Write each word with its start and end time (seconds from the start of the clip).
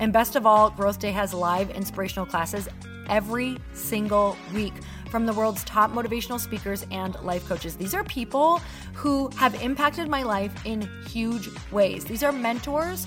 And 0.00 0.14
best 0.14 0.34
of 0.34 0.46
all, 0.46 0.70
Growth 0.70 0.98
Day 0.98 1.10
has 1.12 1.34
live 1.34 1.70
inspirational 1.70 2.24
classes 2.24 2.68
every 3.10 3.58
single 3.74 4.34
week 4.54 4.72
from 5.10 5.26
the 5.26 5.32
world's 5.34 5.62
top 5.64 5.90
motivational 5.90 6.40
speakers 6.40 6.86
and 6.90 7.20
life 7.22 7.46
coaches. 7.46 7.76
These 7.76 7.92
are 7.92 8.02
people 8.04 8.62
who 8.94 9.28
have 9.36 9.60
impacted 9.62 10.08
my 10.08 10.22
life 10.22 10.54
in 10.64 10.88
huge 11.06 11.50
ways. 11.70 12.06
These 12.06 12.22
are 12.22 12.32
mentors 12.32 13.06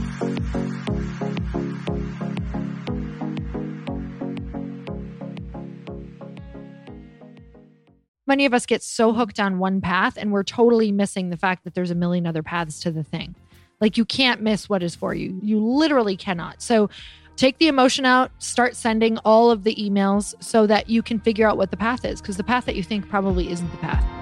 Many 8.31 8.45
of 8.45 8.53
us 8.53 8.65
get 8.65 8.81
so 8.81 9.11
hooked 9.11 9.41
on 9.41 9.59
one 9.59 9.81
path 9.81 10.15
and 10.15 10.31
we're 10.31 10.41
totally 10.41 10.89
missing 10.89 11.31
the 11.31 11.35
fact 11.35 11.65
that 11.65 11.73
there's 11.73 11.91
a 11.91 11.95
million 11.95 12.25
other 12.25 12.41
paths 12.41 12.79
to 12.79 12.89
the 12.89 13.03
thing. 13.03 13.35
Like 13.81 13.97
you 13.97 14.05
can't 14.05 14.39
miss 14.41 14.69
what 14.69 14.81
is 14.81 14.95
for 14.95 15.13
you. 15.13 15.37
You 15.43 15.59
literally 15.59 16.15
cannot. 16.15 16.61
So 16.61 16.89
take 17.35 17.57
the 17.57 17.67
emotion 17.67 18.05
out, 18.05 18.31
start 18.39 18.77
sending 18.77 19.17
all 19.25 19.51
of 19.51 19.65
the 19.65 19.75
emails 19.75 20.33
so 20.41 20.65
that 20.65 20.89
you 20.89 21.01
can 21.01 21.19
figure 21.19 21.45
out 21.45 21.57
what 21.57 21.71
the 21.71 21.77
path 21.77 22.05
is 22.05 22.21
because 22.21 22.37
the 22.37 22.43
path 22.45 22.63
that 22.67 22.77
you 22.77 22.83
think 22.83 23.09
probably 23.09 23.51
isn't 23.51 23.69
the 23.69 23.77
path. 23.79 24.20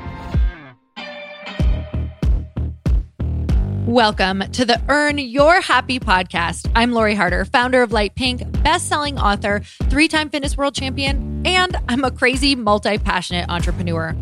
Welcome 3.85 4.41
to 4.51 4.65
the 4.65 4.79
Earn 4.87 5.17
Your 5.17 5.61
Happy 5.61 5.99
podcast. 5.99 6.69
I'm 6.75 6.91
Lori 6.91 7.15
Harder, 7.15 7.45
founder 7.45 7.81
of 7.81 7.91
Light 7.91 8.13
Pink, 8.13 8.43
best-selling 8.63 9.17
author, 9.17 9.61
three-time 9.83 10.29
fitness 10.29 10.57
world 10.57 10.75
champion, 10.75 11.41
and 11.45 11.75
I'm 11.87 12.03
a 12.03 12.11
crazy 12.11 12.55
multi-passionate 12.55 13.49
entrepreneur. 13.49 14.15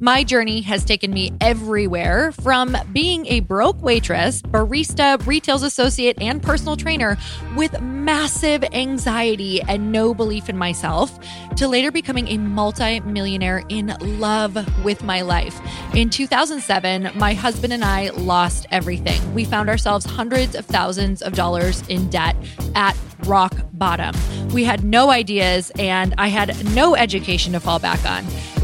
My 0.00 0.22
journey 0.22 0.60
has 0.60 0.84
taken 0.84 1.12
me 1.12 1.32
everywhere 1.40 2.30
from 2.30 2.76
being 2.92 3.26
a 3.26 3.40
broke 3.40 3.82
waitress, 3.82 4.40
barista, 4.42 5.24
retail 5.26 5.64
associate, 5.64 6.22
and 6.22 6.40
personal 6.40 6.76
trainer 6.76 7.18
with 7.56 7.80
massive 7.80 8.62
anxiety 8.72 9.60
and 9.62 9.90
no 9.90 10.14
belief 10.14 10.48
in 10.48 10.56
myself 10.56 11.18
to 11.56 11.66
later 11.66 11.90
becoming 11.90 12.28
a 12.28 12.38
multi-millionaire 12.38 13.64
in 13.68 13.96
love 14.00 14.56
with 14.84 15.02
my 15.02 15.22
life. 15.22 15.60
In 15.94 16.10
2007, 16.10 17.10
my 17.16 17.34
husband 17.34 17.72
and 17.72 17.82
I 17.82 18.10
lost 18.10 18.66
everything. 18.70 19.34
We 19.34 19.44
found 19.44 19.68
ourselves 19.68 20.06
hundreds 20.06 20.54
of 20.54 20.64
thousands 20.64 21.22
of 21.22 21.32
dollars 21.32 21.82
in 21.88 22.08
debt 22.08 22.36
at 22.76 22.96
rock 23.24 23.52
bottom. 23.72 24.14
We 24.52 24.62
had 24.62 24.84
no 24.84 25.10
ideas 25.10 25.72
and 25.76 26.14
I 26.18 26.28
had 26.28 26.72
no 26.72 26.94
education 26.94 27.52
to 27.54 27.60
fall 27.60 27.80
back 27.80 28.04
on. 28.08 28.24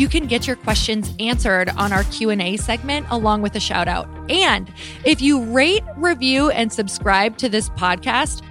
you 0.00 0.08
can 0.08 0.26
get 0.26 0.46
your 0.46 0.56
questions 0.56 1.12
answered 1.20 1.68
on 1.76 1.92
our 1.92 2.04
Q&A 2.04 2.56
segment 2.56 3.06
along 3.10 3.42
with 3.42 3.54
a 3.54 3.60
shout 3.60 3.86
out. 3.86 4.08
And 4.30 4.72
if 5.04 5.20
you 5.20 5.44
rate, 5.44 5.84
review 5.96 6.48
and 6.48 6.72
subscribe 6.72 7.36
to 7.36 7.50
this 7.50 7.68
podcast, 7.68 8.42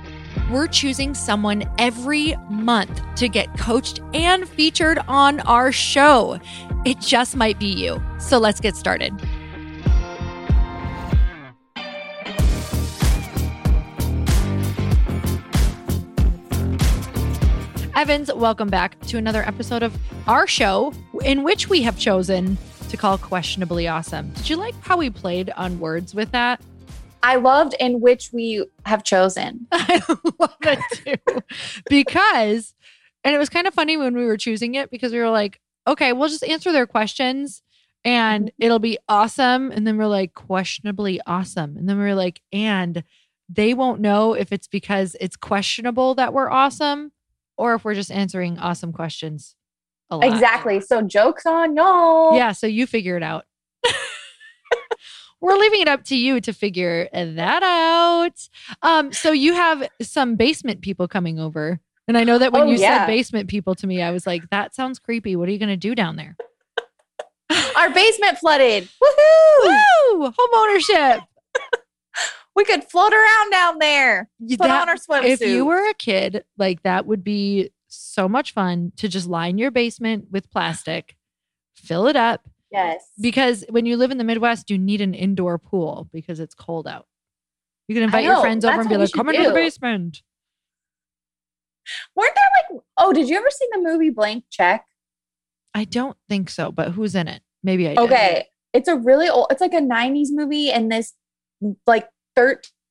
we're 0.51 0.67
choosing 0.67 1.15
someone 1.15 1.63
every 1.79 2.35
month 2.51 3.01
to 3.15 3.27
get 3.27 3.57
coached 3.57 3.99
and 4.13 4.47
featured 4.47 4.99
on 5.07 5.39
our 5.41 5.71
show. 5.71 6.39
it 6.85 6.99
just 6.99 7.35
might 7.35 7.59
be 7.59 7.67
you. 7.67 8.01
So 8.19 8.37
let's 8.37 8.59
get 8.59 8.75
started. 8.75 9.19
Evans, 17.99 18.33
welcome 18.33 18.69
back 18.69 18.97
to 19.07 19.17
another 19.17 19.43
episode 19.43 19.83
of 19.83 19.93
our 20.25 20.47
show 20.47 20.93
in 21.25 21.43
which 21.43 21.67
we 21.67 21.81
have 21.81 21.99
chosen 21.99 22.57
to 22.87 22.95
call 22.95 23.17
Questionably 23.17 23.89
Awesome. 23.89 24.29
Did 24.35 24.49
you 24.49 24.55
like 24.55 24.73
how 24.81 24.95
we 24.95 25.09
played 25.09 25.49
on 25.49 25.81
words 25.81 26.15
with 26.15 26.31
that? 26.31 26.61
I 27.23 27.35
loved 27.35 27.75
in 27.77 27.99
which 27.99 28.29
we 28.31 28.65
have 28.85 29.03
chosen. 29.03 29.67
I 29.73 30.01
love 30.39 30.55
it 30.61 30.79
too. 31.27 31.41
because, 31.89 32.73
and 33.25 33.35
it 33.35 33.37
was 33.37 33.49
kind 33.49 33.67
of 33.67 33.73
funny 33.73 33.97
when 33.97 34.15
we 34.15 34.23
were 34.23 34.37
choosing 34.37 34.75
it 34.75 34.89
because 34.89 35.11
we 35.11 35.19
were 35.19 35.29
like, 35.29 35.59
okay, 35.85 36.13
we'll 36.13 36.29
just 36.29 36.45
answer 36.45 36.71
their 36.71 36.87
questions 36.87 37.61
and 38.05 38.45
Mm-hmm. 38.45 38.63
it'll 38.63 38.79
be 38.79 38.97
awesome. 39.09 39.71
And 39.71 39.85
then 39.85 39.97
we're 39.97 40.07
like, 40.07 40.35
questionably 40.35 41.19
awesome. 41.27 41.75
And 41.75 41.89
then 41.89 41.97
we're 41.97 42.15
like, 42.15 42.39
and 42.53 43.03
they 43.49 43.73
won't 43.73 43.99
know 43.99 44.35
if 44.35 44.53
it's 44.53 44.69
because 44.69 45.17
it's 45.19 45.35
questionable 45.35 46.15
that 46.15 46.33
we're 46.33 46.49
awesome 46.49 47.11
or 47.59 47.75
if 47.75 47.83
we're 47.83 47.93
just 47.93 48.09
answering 48.11 48.57
awesome 48.57 48.91
questions. 48.93 49.55
A 50.09 50.17
lot. 50.17 50.25
Exactly. 50.33 50.79
So 50.81 51.01
jokes 51.03 51.45
on 51.45 51.75
y'all. 51.75 52.35
Yeah. 52.35 52.53
So 52.53 52.65
you 52.65 52.87
figure 52.87 53.15
it 53.17 53.21
out. 53.23 53.45
We're 55.41 55.55
leaving 55.55 55.81
it 55.81 55.87
up 55.87 56.03
to 56.05 56.17
you 56.17 56.41
to 56.41 56.51
figure 56.51 57.07
that 57.13 57.63
out. 57.63 58.49
Um, 58.81 59.13
so 59.13 59.31
you 59.31 59.53
have 59.53 59.87
some 60.01 60.35
basement 60.35 60.81
people 60.81 61.07
coming 61.07 61.39
over. 61.39 61.79
And 62.09 62.17
I 62.17 62.23
know 62.25 62.37
that 62.39 62.51
when 62.51 62.63
Oh, 62.63 62.65
you 62.71 62.77
yeah. 62.77 62.99
said 63.01 63.07
basement 63.07 63.49
people 63.49 63.73
to 63.75 63.87
me, 63.87 64.01
I 64.01 64.11
was 64.11 64.25
like, 64.27 64.49
that 64.49 64.75
sounds 64.75 64.99
creepy. 64.99 65.35
What 65.37 65.47
are 65.47 65.51
you 65.51 65.59
going 65.59 65.69
to 65.69 65.77
do 65.77 65.95
down 65.95 66.15
there? 66.17 66.35
Our 67.77 67.89
basement 67.91 68.37
flooded. 68.39 68.89
Woohoo! 69.03 69.63
Woo! 70.19 70.33
Home 70.37 70.49
ownership. 70.55 71.21
We 72.59 72.65
could 72.65 72.83
float 72.83 73.13
around 73.13 73.51
down 73.51 73.79
there. 73.79 74.29
Put 74.41 74.57
that- 74.59 74.81
on 74.81 74.89
our 74.89 74.97
swimsuit. 74.97 75.23
if 75.23 75.39
you 75.39 75.63
were 75.63 75.89
a 75.89 75.93
kid, 75.93 76.43
like 76.57 76.83
that 76.83 77.05
would 77.05 77.23
be 77.23 77.71
so 77.87 78.27
much 78.27 78.53
fun 78.53 78.91
to 78.97 79.07
just 79.07 79.29
line 79.29 79.57
your 79.57 79.71
basement 79.71 80.29
with 80.29 80.51
plastic, 80.51 81.15
fill 81.73 82.05
it 82.05 82.17
up. 82.17 82.49
yes. 82.69 83.01
Because 83.21 83.63
when 83.69 83.85
you 83.85 83.95
live 83.95 84.11
in 84.11 84.17
the 84.17 84.25
Midwest, 84.25 84.69
you 84.69 84.77
need 84.77 84.99
an 84.99 85.13
indoor 85.13 85.57
pool 85.57 86.09
because 86.11 86.41
it's 86.41 86.53
cold 86.53 86.85
out. 86.85 87.07
You 87.87 87.95
can 87.95 88.03
invite 88.03 88.25
your 88.25 88.41
friends 88.41 88.65
over 88.65 88.75
That's 88.75 88.87
and 88.87 88.89
be 88.89 88.97
like, 88.97 89.11
come 89.13 89.27
should 89.27 89.35
into 89.35 89.47
the 89.47 89.55
basement. 89.55 90.21
Weren't 92.13 92.35
there 92.35 92.75
like 92.75 92.83
oh, 92.97 93.13
did 93.13 93.29
you 93.29 93.37
ever 93.37 93.49
see 93.49 93.67
the 93.71 93.79
movie 93.81 94.09
Blank 94.09 94.43
Check? 94.51 94.85
I 95.73 95.85
don't 95.85 96.17
think 96.27 96.49
so, 96.49 96.73
but 96.73 96.91
who's 96.91 97.15
in 97.15 97.29
it? 97.29 97.41
Maybe 97.63 97.87
I 97.87 97.95
did. 97.95 97.99
Okay. 97.99 98.47
It's 98.73 98.89
a 98.89 98.97
really 98.97 99.29
old 99.29 99.47
it's 99.49 99.61
like 99.61 99.73
a 99.73 99.81
90s 99.81 100.27
movie 100.31 100.71
and 100.71 100.91
this 100.91 101.13
like 101.87 102.09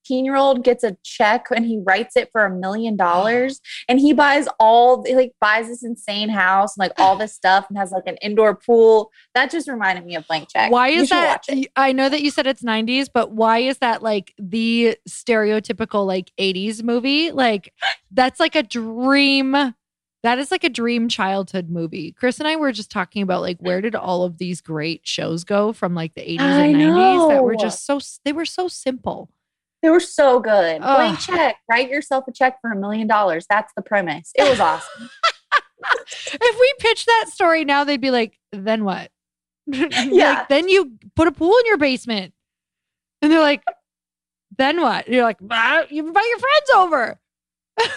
13 0.09 0.25
year 0.25 0.37
old 0.37 0.65
gets 0.65 0.85
a 0.85 0.97
check 1.05 1.47
and 1.55 1.67
he 1.67 1.81
writes 1.85 2.17
it 2.17 2.31
for 2.33 2.45
a 2.45 2.51
million 2.51 2.97
dollars 2.97 3.61
and 3.89 4.01
he 4.01 4.13
buys 4.13 4.49
all 4.59 5.05
he 5.05 5.15
like 5.15 5.33
buys 5.41 5.69
this 5.69 5.85
insane 5.85 6.29
house 6.29 6.77
and 6.77 6.83
like 6.83 6.99
all 6.99 7.17
this 7.17 7.35
stuff 7.35 7.67
and 7.69 7.79
has 7.79 7.93
like 7.93 8.07
an 8.07 8.17
indoor 8.23 8.55
pool. 8.55 9.11
That 9.35 9.51
just 9.51 9.69
reminded 9.69 10.05
me 10.07 10.17
of 10.17 10.27
Blank 10.27 10.49
Check. 10.51 10.71
Why 10.71 10.89
is 10.89 11.11
that? 11.11 11.47
I 11.77 11.93
know 11.93 12.09
that 12.09 12.23
you 12.23 12.31
said 12.31 12.47
it's 12.47 12.63
90s, 12.63 13.09
but 13.13 13.33
why 13.33 13.59
is 13.59 13.79
that 13.79 14.03
like 14.03 14.33
the 14.39 14.97
stereotypical 15.09 16.07
like 16.07 16.33
80s 16.39 16.83
movie? 16.83 17.31
Like 17.31 17.73
that's 18.11 18.41
like 18.41 18.55
a 18.55 18.63
dream. 18.63 19.75
That 20.25 20.39
is 20.41 20.51
like 20.51 20.65
a 20.65 20.69
dream 20.69 21.09
childhood 21.09 21.71
movie. 21.71 22.13
Chris 22.13 22.41
and 22.41 22.49
I 22.49 22.57
were 22.57 22.73
just 22.73 22.91
talking 22.91 23.23
about 23.23 23.41
like 23.41 23.59
where 23.61 23.81
did 23.81 23.95
all 23.95 24.25
of 24.25 24.39
these 24.39 24.61
great 24.61 25.07
shows 25.07 25.45
go 25.45 25.73
from 25.73 25.95
like 25.95 26.15
the 26.15 26.23
80s 26.23 26.41
I 26.41 26.67
and 26.67 26.77
90s 26.77 27.29
that 27.29 27.45
were 27.45 27.57
just 27.57 27.87
so 27.87 28.01
they 28.25 28.33
were 28.33 28.45
so 28.45 28.69
simple. 28.69 29.31
They 29.83 29.91
were 29.91 30.01
so 30.01 30.41
good. 30.41 30.81
Ugh. 30.83 30.97
Blank 30.97 31.21
check. 31.21 31.57
Write 31.71 31.89
yourself 31.91 32.25
a 32.29 32.33
check 32.33 32.61
for 32.61 32.73
a 32.73 32.77
million 32.77 33.07
dollars. 33.07 33.47
That's 33.49 33.73
the 33.77 33.83
premise. 33.83 34.31
It 34.35 34.49
was 34.49 34.61
awesome. 34.61 35.11
If 36.31 36.59
we 36.61 36.75
pitched 36.81 37.07
that 37.07 37.27
story 37.29 37.65
now, 37.65 37.85
they'd 37.85 38.01
be 38.01 38.11
like, 38.11 38.37
then 38.53 38.85
what? 38.85 39.11
Like, 39.69 39.93
Yeah. 40.11 40.45
then 40.49 40.69
you 40.69 40.93
put 41.15 41.29
a 41.29 41.33
pool 41.33 41.55
in 41.61 41.67
your 41.67 41.77
basement. 41.79 42.35
And 43.23 43.31
they're 43.31 43.41
like, 43.41 43.63
then 44.57 44.81
what? 44.81 45.07
And 45.07 45.15
you're 45.15 45.25
like, 45.25 45.39
"Ah, 45.51 45.85
you 45.89 46.07
invite 46.07 46.25
your 46.29 46.39
friends 46.39 46.71
over. 46.75 47.21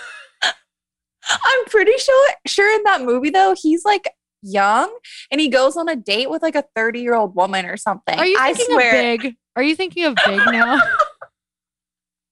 I'm 1.30 1.66
pretty 1.68 1.98
sure 1.98 2.30
sure 2.48 2.74
in 2.76 2.84
that 2.84 3.02
movie 3.02 3.30
though, 3.30 3.56
he's 3.60 3.84
like 3.86 4.10
young 4.44 4.94
and 5.32 5.40
he 5.40 5.50
goes 5.50 5.78
on 5.78 5.88
a 5.90 5.96
date 5.96 6.30
with 6.30 6.42
like 6.42 6.56
a 6.56 6.66
30 6.76 7.02
year 7.02 7.16
old 7.16 7.36
woman 7.36 7.66
or 7.66 7.78
something. 7.78 8.18
Are 8.18 8.26
you 8.26 8.38
I 8.40 8.54
thinking 8.54 8.76
swear. 8.76 9.14
of 9.14 9.20
big? 9.22 9.36
Are 9.56 9.64
you 9.64 9.76
thinking 9.76 10.06
of 10.06 10.16
big 10.26 10.38
now? 10.48 10.80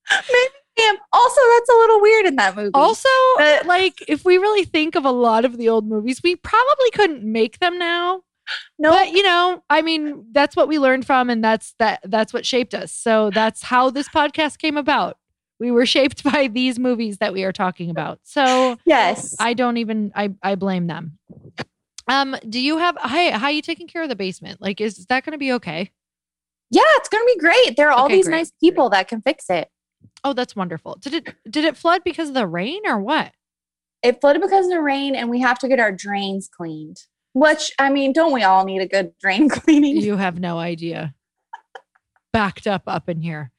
Damn. 0.09 0.95
Also, 1.11 1.41
that's 1.56 1.69
a 1.69 1.73
little 1.73 2.01
weird 2.01 2.25
in 2.25 2.35
that 2.38 2.56
movie. 2.56 2.71
also, 2.73 3.09
But- 3.38 3.65
like 3.65 4.03
if 4.07 4.23
we 4.23 4.38
really 4.38 4.63
think 4.63 4.95
of 4.95 5.03
a 5.06 5.11
lot 5.11 5.44
of 5.45 5.57
the 5.57 5.67
old 5.69 5.88
movies, 5.88 6.21
we 6.23 6.35
probably 6.38 6.89
couldn't 6.94 7.23
make 7.23 7.59
them 7.59 7.77
now. 7.77 8.21
no, 8.79 8.91
But 8.91 9.11
you 9.11 9.21
know, 9.21 9.61
I 9.69 9.81
mean, 9.81 10.25
that's 10.31 10.56
what 10.56 10.67
we 10.69 10.79
learned 10.79 11.06
from, 11.06 11.29
and 11.29 11.44
that's 11.44 11.75
that 11.79 12.00
that's 12.06 12.33
what 12.33 12.45
shaped 12.45 12.73
us. 12.73 12.91
So 12.94 13.29
that's 13.29 13.61
how 13.63 13.89
this 13.89 14.07
podcast 14.09 14.57
came 14.57 14.77
about. 14.77 15.17
We 15.59 15.69
were 15.71 15.85
shaped 15.85 16.23
by 16.31 16.47
these 16.47 16.79
movies 16.79 17.17
that 17.17 17.33
we 17.33 17.44
are 17.44 17.51
talking 17.51 17.89
about. 17.89 18.19
So 18.23 18.77
yes. 18.85 19.35
I 19.39 19.53
don't 19.53 19.77
even 19.77 20.11
I 20.15 20.33
I 20.41 20.56
blame 20.56 20.88
them. 20.88 21.19
Um, 22.07 22.35
do 22.47 22.59
you 22.59 22.77
have 22.77 22.97
hey, 23.06 23.29
how 23.31 23.47
are 23.47 23.51
you 23.51 23.61
taking 23.61 23.88
care 23.88 24.01
of 24.01 24.09
the 24.09 24.15
basement? 24.15 24.61
Like, 24.61 24.79
is 24.81 25.06
that 25.07 25.25
gonna 25.25 25.38
be 25.38 25.51
okay? 25.53 25.91
yeah, 26.71 26.81
it's 26.95 27.09
gonna 27.09 27.25
be 27.25 27.38
great. 27.38 27.75
There 27.75 27.89
are 27.89 27.91
all 27.94 28.06
Okay, 28.06 28.15
these 28.15 28.27
great, 28.27 28.38
nice 28.38 28.51
people 28.61 28.89
that 28.91 29.07
can 29.09 29.21
fix 29.21 29.50
it. 29.50 29.69
Oh, 30.23 30.33
that's 30.33 30.55
wonderful. 30.55 30.97
Did 30.99 31.13
it 31.13 31.35
did 31.49 31.65
it 31.65 31.77
flood 31.77 32.01
because 32.03 32.29
of 32.29 32.35
the 32.35 32.47
rain 32.47 32.81
or 32.85 32.99
what? 32.99 33.31
It 34.01 34.21
flooded 34.21 34.41
because 34.41 34.65
of 34.65 34.71
the 34.71 34.81
rain, 34.81 35.15
and 35.15 35.29
we 35.29 35.41
have 35.41 35.59
to 35.59 35.67
get 35.67 35.79
our 35.79 35.91
drains 35.91 36.47
cleaned. 36.47 37.03
Which 37.33 37.71
I 37.79 37.89
mean, 37.89 38.13
don't 38.13 38.33
we 38.33 38.43
all 38.43 38.65
need 38.65 38.81
a 38.81 38.87
good 38.87 39.13
drain 39.19 39.49
cleaning? 39.49 39.97
You 39.97 40.17
have 40.17 40.39
no 40.39 40.57
idea. 40.57 41.13
Backed 42.33 42.67
up 42.67 42.83
up 42.87 43.09
in 43.09 43.21
here. 43.21 43.51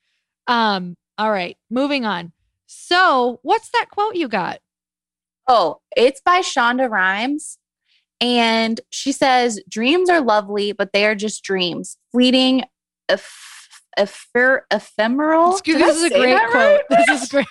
Um, 0.46 0.96
all 1.18 1.30
right, 1.30 1.56
moving 1.70 2.04
on. 2.04 2.32
So, 2.66 3.40
what's 3.42 3.70
that 3.70 3.86
quote 3.90 4.16
you 4.16 4.28
got? 4.28 4.60
Oh, 5.48 5.80
it's 5.96 6.20
by 6.20 6.40
Shonda 6.40 6.88
Rhimes. 6.88 7.58
And 8.20 8.80
she 8.90 9.12
says, 9.12 9.60
Dreams 9.68 10.08
are 10.10 10.20
lovely, 10.20 10.72
but 10.72 10.92
they 10.92 11.06
are 11.06 11.14
just 11.14 11.42
dreams. 11.42 11.96
Fleeting, 12.12 12.64
eph- 13.08 13.59
epher- 13.98 14.62
ephemeral. 14.70 15.58
This 15.64 15.96
is 15.96 16.04
a 16.04 16.10
great 16.10 16.38
quote. 16.50 16.54
right? 16.54 16.80
This 17.06 17.22
is 17.22 17.28
great. 17.28 17.46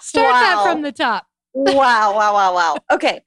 Start 0.00 0.32
that 0.32 0.62
from 0.64 0.82
the 0.82 0.92
top. 0.92 1.26
wow, 1.54 2.14
wow, 2.14 2.34
wow, 2.34 2.54
wow. 2.54 2.76
Okay. 2.90 3.20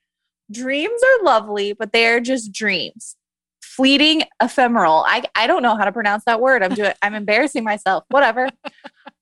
Dreams 0.52 1.02
are 1.02 1.24
lovely, 1.24 1.74
but 1.74 1.92
they 1.92 2.08
are 2.08 2.20
just 2.20 2.52
dreams. 2.52 3.16
Fleeting, 3.62 4.24
ephemeral. 4.42 5.04
I, 5.08 5.24
I 5.34 5.48
don't 5.48 5.64
know 5.64 5.76
how 5.76 5.86
to 5.86 5.92
pronounce 5.92 6.24
that 6.26 6.40
word. 6.40 6.62
I'm 6.64 6.74
doing 6.74 6.94
I'm 7.02 7.14
embarrassing 7.16 7.64
myself. 7.64 8.04
Whatever. 8.10 8.50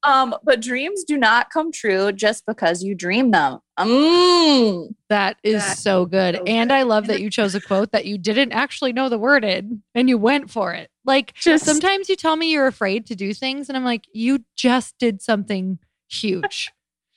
Um, 0.04 0.36
but 0.44 0.62
dreams 0.62 1.04
do 1.06 1.16
not 1.18 1.50
come 1.50 1.72
true 1.72 2.12
just 2.12 2.46
because 2.46 2.84
you 2.84 2.94
dream 2.94 3.32
them. 3.32 3.60
Mm. 3.80 4.94
That 5.10 5.38
is 5.44 5.64
That 5.64 5.78
so 5.78 6.06
good. 6.06 6.36
so 6.36 6.44
and 6.44 6.70
good. 6.70 6.76
I 6.76 6.82
love 6.84 7.08
that 7.08 7.22
you 7.22 7.30
chose 7.30 7.56
a 7.56 7.62
quote 7.62 7.92
that 7.92 8.06
you 8.06 8.18
didn't 8.18 8.52
actually 8.52 8.92
know 8.94 9.08
the 9.10 9.18
word 9.18 9.44
in 9.46 9.82
and 9.96 10.10
you 10.10 10.18
went 10.18 10.52
for 10.52 10.74
it. 10.74 10.90
Like 11.06 11.34
Just 11.36 11.66
sometimes 11.66 12.10
you 12.10 12.16
tell 12.16 12.36
me 12.36 12.52
you're 12.52 12.68
afraid 12.68 13.06
to 13.08 13.16
do 13.16 13.34
things 13.34 13.70
and 13.70 13.78
I'm 13.78 13.86
like, 13.86 14.06
you 14.14 14.44
just 14.56 14.98
did 14.98 15.22
something 15.22 15.80
huge. 16.10 16.72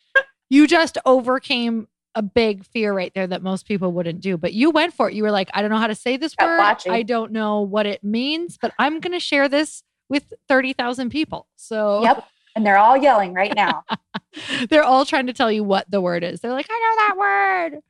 you 0.49 0.67
just 0.67 0.97
overcame 1.05 1.89
a 2.15 2.23
big 2.23 2.65
fear 2.65 2.95
right 2.95 3.13
there 3.15 3.27
that 3.27 3.43
most 3.43 3.67
people 3.67 3.93
wouldn't 3.93 4.21
do. 4.21 4.39
But 4.39 4.55
you 4.55 4.71
went 4.71 4.95
for 4.95 5.09
it. 5.11 5.15
You 5.15 5.23
were 5.23 5.31
like, 5.31 5.51
I 5.53 5.61
don't 5.61 5.71
know 5.71 5.77
how 5.79 5.87
to 5.89 5.95
say 5.95 6.17
this 6.17 6.35
word. 6.41 6.59
watching. 6.59 6.93
I 6.93 7.03
don't 7.03 7.33
know 7.33 7.61
what 7.61 7.85
it 7.85 8.03
means, 8.03 8.59
but 8.61 8.73
I'm 8.79 9.01
going 9.01 9.13
to 9.13 9.21
share 9.21 9.49
this 9.49 9.83
with 10.09 10.33
30,000 10.49 11.11
people. 11.11 11.47
So 11.57 12.03
Yep. 12.05 12.25
And 12.57 12.65
they're 12.65 12.79
all 12.79 12.97
yelling 12.97 13.35
right 13.35 13.55
now. 13.55 13.85
they're 14.71 14.83
all 14.83 15.05
trying 15.05 15.27
to 15.27 15.35
tell 15.35 15.53
you 15.53 15.63
what 15.63 15.91
the 15.91 16.01
word 16.01 16.25
is. 16.25 16.41
They're 16.41 16.53
like, 16.53 16.67
I 16.71 16.81
know 16.81 16.97
that 16.97 17.17
word. 17.19 17.83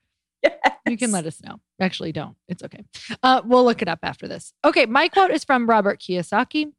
You 0.89 0.97
can 0.97 1.13
let 1.13 1.25
us 1.25 1.41
know. 1.43 1.61
Actually, 1.81 2.13
don't. 2.13 2.37
It's 2.49 2.63
okay. 2.63 2.85
Uh, 3.23 3.43
we'll 3.45 3.65
look 3.65 3.81
it 3.81 3.89
up 3.89 4.01
after 4.03 4.29
this. 4.29 4.53
Okay, 4.65 4.87
my 4.87 5.09
quote 5.09 5.31
is 5.31 5.45
from 5.45 5.69
Robert 5.69 6.01
Kiyosaki. 6.01 6.73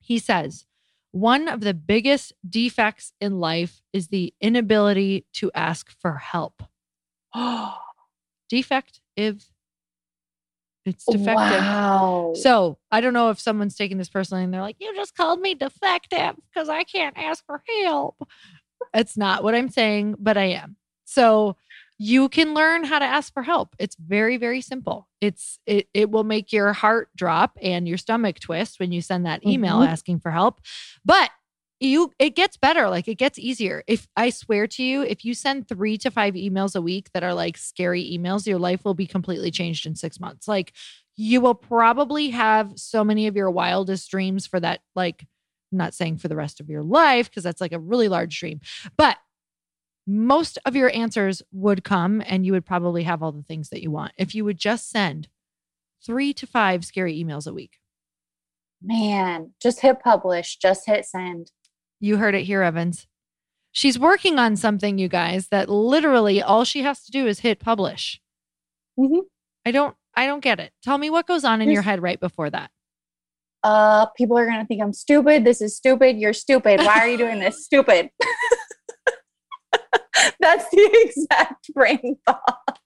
He 0.00 0.18
says, 0.18 0.66
One 1.12 1.48
of 1.48 1.60
the 1.60 1.74
biggest 1.74 2.32
defects 2.48 3.12
in 3.20 3.40
life 3.40 3.82
is 3.92 4.08
the 4.08 4.32
inability 4.40 5.26
to 5.34 5.50
ask 5.54 5.90
for 6.00 6.16
help. 6.16 6.62
Defect 8.48 9.00
if 9.16 9.46
it's 10.86 11.04
defective. 11.04 11.62
Wow. 11.62 12.32
So 12.34 12.78
I 12.90 13.00
don't 13.00 13.12
know 13.12 13.30
if 13.30 13.40
someone's 13.40 13.76
taking 13.76 13.98
this 13.98 14.08
personally 14.08 14.44
and 14.44 14.54
they're 14.54 14.62
like, 14.62 14.76
you 14.78 14.94
just 14.94 15.16
called 15.16 15.40
me 15.40 15.54
defective 15.54 16.36
because 16.52 16.68
I 16.68 16.84
can't 16.84 17.16
ask 17.18 17.44
for 17.44 17.62
help. 17.84 18.16
It's 18.94 19.16
not 19.16 19.42
what 19.42 19.54
I'm 19.54 19.68
saying, 19.68 20.14
but 20.18 20.36
I 20.36 20.44
am. 20.44 20.76
So 21.04 21.56
you 21.98 22.28
can 22.28 22.52
learn 22.54 22.84
how 22.84 22.98
to 22.98 23.04
ask 23.04 23.32
for 23.32 23.42
help. 23.42 23.74
It's 23.78 23.96
very, 23.96 24.36
very 24.36 24.60
simple. 24.60 25.08
It's 25.20 25.58
it 25.66 25.88
it 25.94 26.10
will 26.10 26.24
make 26.24 26.52
your 26.52 26.72
heart 26.74 27.08
drop 27.16 27.56
and 27.62 27.88
your 27.88 27.96
stomach 27.98 28.38
twist 28.38 28.78
when 28.78 28.92
you 28.92 29.00
send 29.00 29.24
that 29.26 29.44
email 29.46 29.78
Mhm. 29.78 29.88
asking 29.88 30.20
for 30.20 30.30
help. 30.30 30.60
But 31.04 31.30
you 31.80 32.12
it 32.18 32.34
gets 32.34 32.56
better, 32.56 32.88
like 32.88 33.08
it 33.08 33.16
gets 33.16 33.38
easier. 33.38 33.82
If 33.86 34.08
I 34.16 34.30
swear 34.30 34.66
to 34.68 34.82
you, 34.82 35.02
if 35.02 35.24
you 35.24 35.34
send 35.34 35.68
3 35.68 35.98
to 35.98 36.10
5 36.10 36.34
emails 36.34 36.74
a 36.74 36.80
week 36.80 37.10
that 37.12 37.22
are 37.22 37.34
like 37.34 37.56
scary 37.56 38.04
emails, 38.04 38.46
your 38.46 38.58
life 38.58 38.84
will 38.84 38.94
be 38.94 39.06
completely 39.06 39.50
changed 39.50 39.86
in 39.86 39.94
6 39.94 40.20
months. 40.20 40.48
Like 40.48 40.72
you 41.16 41.40
will 41.40 41.54
probably 41.54 42.30
have 42.30 42.72
so 42.76 43.04
many 43.04 43.26
of 43.26 43.36
your 43.36 43.50
wildest 43.50 44.10
dreams 44.10 44.46
for 44.46 44.60
that 44.60 44.80
like 44.94 45.26
I'm 45.72 45.78
not 45.78 45.94
saying 45.94 46.18
for 46.18 46.28
the 46.28 46.36
rest 46.36 46.60
of 46.60 46.70
your 46.70 46.82
life 46.82 47.28
because 47.28 47.42
that's 47.42 47.60
like 47.60 47.72
a 47.72 47.78
really 47.78 48.08
large 48.08 48.38
dream. 48.38 48.60
But 48.96 49.16
most 50.06 50.58
of 50.64 50.76
your 50.76 50.94
answers 50.94 51.42
would 51.52 51.82
come 51.82 52.22
and 52.24 52.46
you 52.46 52.52
would 52.52 52.64
probably 52.64 53.02
have 53.02 53.22
all 53.22 53.32
the 53.32 53.42
things 53.42 53.70
that 53.70 53.82
you 53.82 53.90
want 53.90 54.12
if 54.16 54.34
you 54.34 54.44
would 54.44 54.58
just 54.58 54.88
send 54.88 55.28
three 56.04 56.32
to 56.34 56.46
five 56.46 56.84
scary 56.84 57.22
emails 57.22 57.46
a 57.46 57.52
week. 57.52 57.78
Man, 58.82 59.52
just 59.60 59.80
hit 59.80 60.00
publish, 60.00 60.58
just 60.58 60.86
hit 60.86 61.04
send. 61.04 61.50
You 62.00 62.16
heard 62.18 62.34
it 62.34 62.42
here, 62.44 62.62
Evans. 62.62 63.06
She's 63.72 63.98
working 63.98 64.38
on 64.38 64.56
something, 64.56 64.98
you 64.98 65.08
guys, 65.08 65.48
that 65.48 65.68
literally 65.68 66.42
all 66.42 66.64
she 66.64 66.82
has 66.82 67.04
to 67.04 67.10
do 67.10 67.26
is 67.26 67.40
hit 67.40 67.58
publish. 67.58 68.20
Mhm. 68.98 69.22
I 69.66 69.70
don't 69.70 69.96
I 70.14 70.26
don't 70.26 70.40
get 70.40 70.58
it. 70.60 70.72
Tell 70.82 70.96
me 70.96 71.10
what 71.10 71.26
goes 71.26 71.44
on 71.44 71.60
in 71.60 71.70
your 71.70 71.82
head 71.82 72.00
right 72.00 72.18
before 72.18 72.48
that. 72.48 72.70
Uh, 73.62 74.06
people 74.16 74.38
are 74.38 74.46
gonna 74.46 74.64
think 74.64 74.80
I'm 74.82 74.92
stupid. 74.94 75.44
This 75.44 75.60
is 75.60 75.76
stupid. 75.76 76.16
You're 76.16 76.32
stupid. 76.32 76.80
Why 76.80 77.00
are 77.00 77.08
you 77.08 77.18
doing 77.18 77.38
this? 77.40 77.64
Stupid. 77.66 78.10
That's 80.40 80.68
the 80.70 80.90
exact 81.04 81.72
brain 81.74 82.16
thought. 82.26 82.78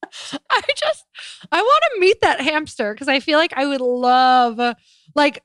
I 0.51 0.61
just 0.77 1.05
I 1.53 1.61
want 1.63 1.85
to 1.95 2.01
meet 2.01 2.21
that 2.23 2.41
hamster 2.41 2.93
because 2.95 3.07
I 3.09 3.21
feel 3.21 3.39
like 3.39 3.53
I 3.55 3.67
would 3.67 3.81
love 3.81 4.75
like 5.15 5.43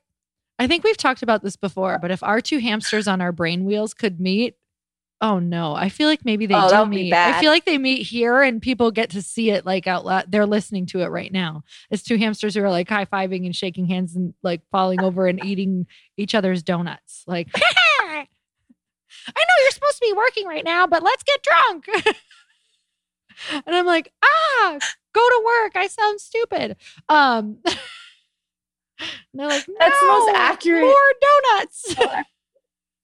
I 0.58 0.66
think 0.66 0.84
we've 0.84 0.96
talked 0.96 1.22
about 1.22 1.42
this 1.42 1.56
before, 1.56 1.98
but 2.00 2.10
if 2.10 2.22
our 2.22 2.40
two 2.40 2.58
hamsters 2.58 3.06
on 3.06 3.20
our 3.20 3.32
brain 3.32 3.64
wheels 3.64 3.92
could 3.94 4.20
meet, 4.20 4.54
oh 5.20 5.38
no, 5.38 5.74
I 5.74 5.88
feel 5.88 6.08
like 6.08 6.24
maybe 6.24 6.46
they 6.46 6.54
Oh, 6.54 6.68
do 6.84 6.90
meet. 6.90 7.12
I 7.12 7.40
feel 7.40 7.50
like 7.50 7.64
they 7.64 7.78
meet 7.78 8.02
here 8.06 8.42
and 8.42 8.60
people 8.62 8.90
get 8.90 9.10
to 9.10 9.22
see 9.22 9.50
it 9.50 9.66
like 9.66 9.86
out 9.86 10.04
loud. 10.04 10.30
They're 10.32 10.46
listening 10.46 10.86
to 10.86 11.00
it 11.02 11.06
right 11.08 11.32
now. 11.32 11.62
It's 11.90 12.02
two 12.02 12.16
hamsters 12.16 12.54
who 12.54 12.62
are 12.62 12.70
like 12.70 12.88
high 12.88 13.04
fiving 13.04 13.44
and 13.44 13.54
shaking 13.54 13.86
hands 13.86 14.16
and 14.16 14.34
like 14.42 14.62
falling 14.70 15.02
over 15.02 15.26
and 15.26 15.44
eating 15.44 15.86
each 16.16 16.34
other's 16.34 16.62
donuts. 16.62 17.22
Like, 17.26 17.48
I 17.58 18.26
know 19.28 19.54
you're 19.62 19.70
supposed 19.72 19.98
to 19.98 20.06
be 20.06 20.12
working 20.12 20.46
right 20.46 20.64
now, 20.64 20.86
but 20.86 21.02
let's 21.02 21.22
get 21.22 21.42
drunk. 21.42 21.86
and 23.66 23.74
I'm 23.76 23.86
like, 23.86 24.12
ah, 24.22 24.78
go 25.12 25.20
to 25.28 25.42
work. 25.44 25.72
I 25.76 25.86
sound 25.88 26.20
stupid. 26.20 26.76
Um, 27.08 27.58
and 28.98 29.08
they're 29.34 29.48
like, 29.48 29.66
That's 29.78 30.00
the 30.00 30.06
most 30.06 30.36
accurate- 30.36 30.82
More 30.82 30.94
donuts. 31.20 31.94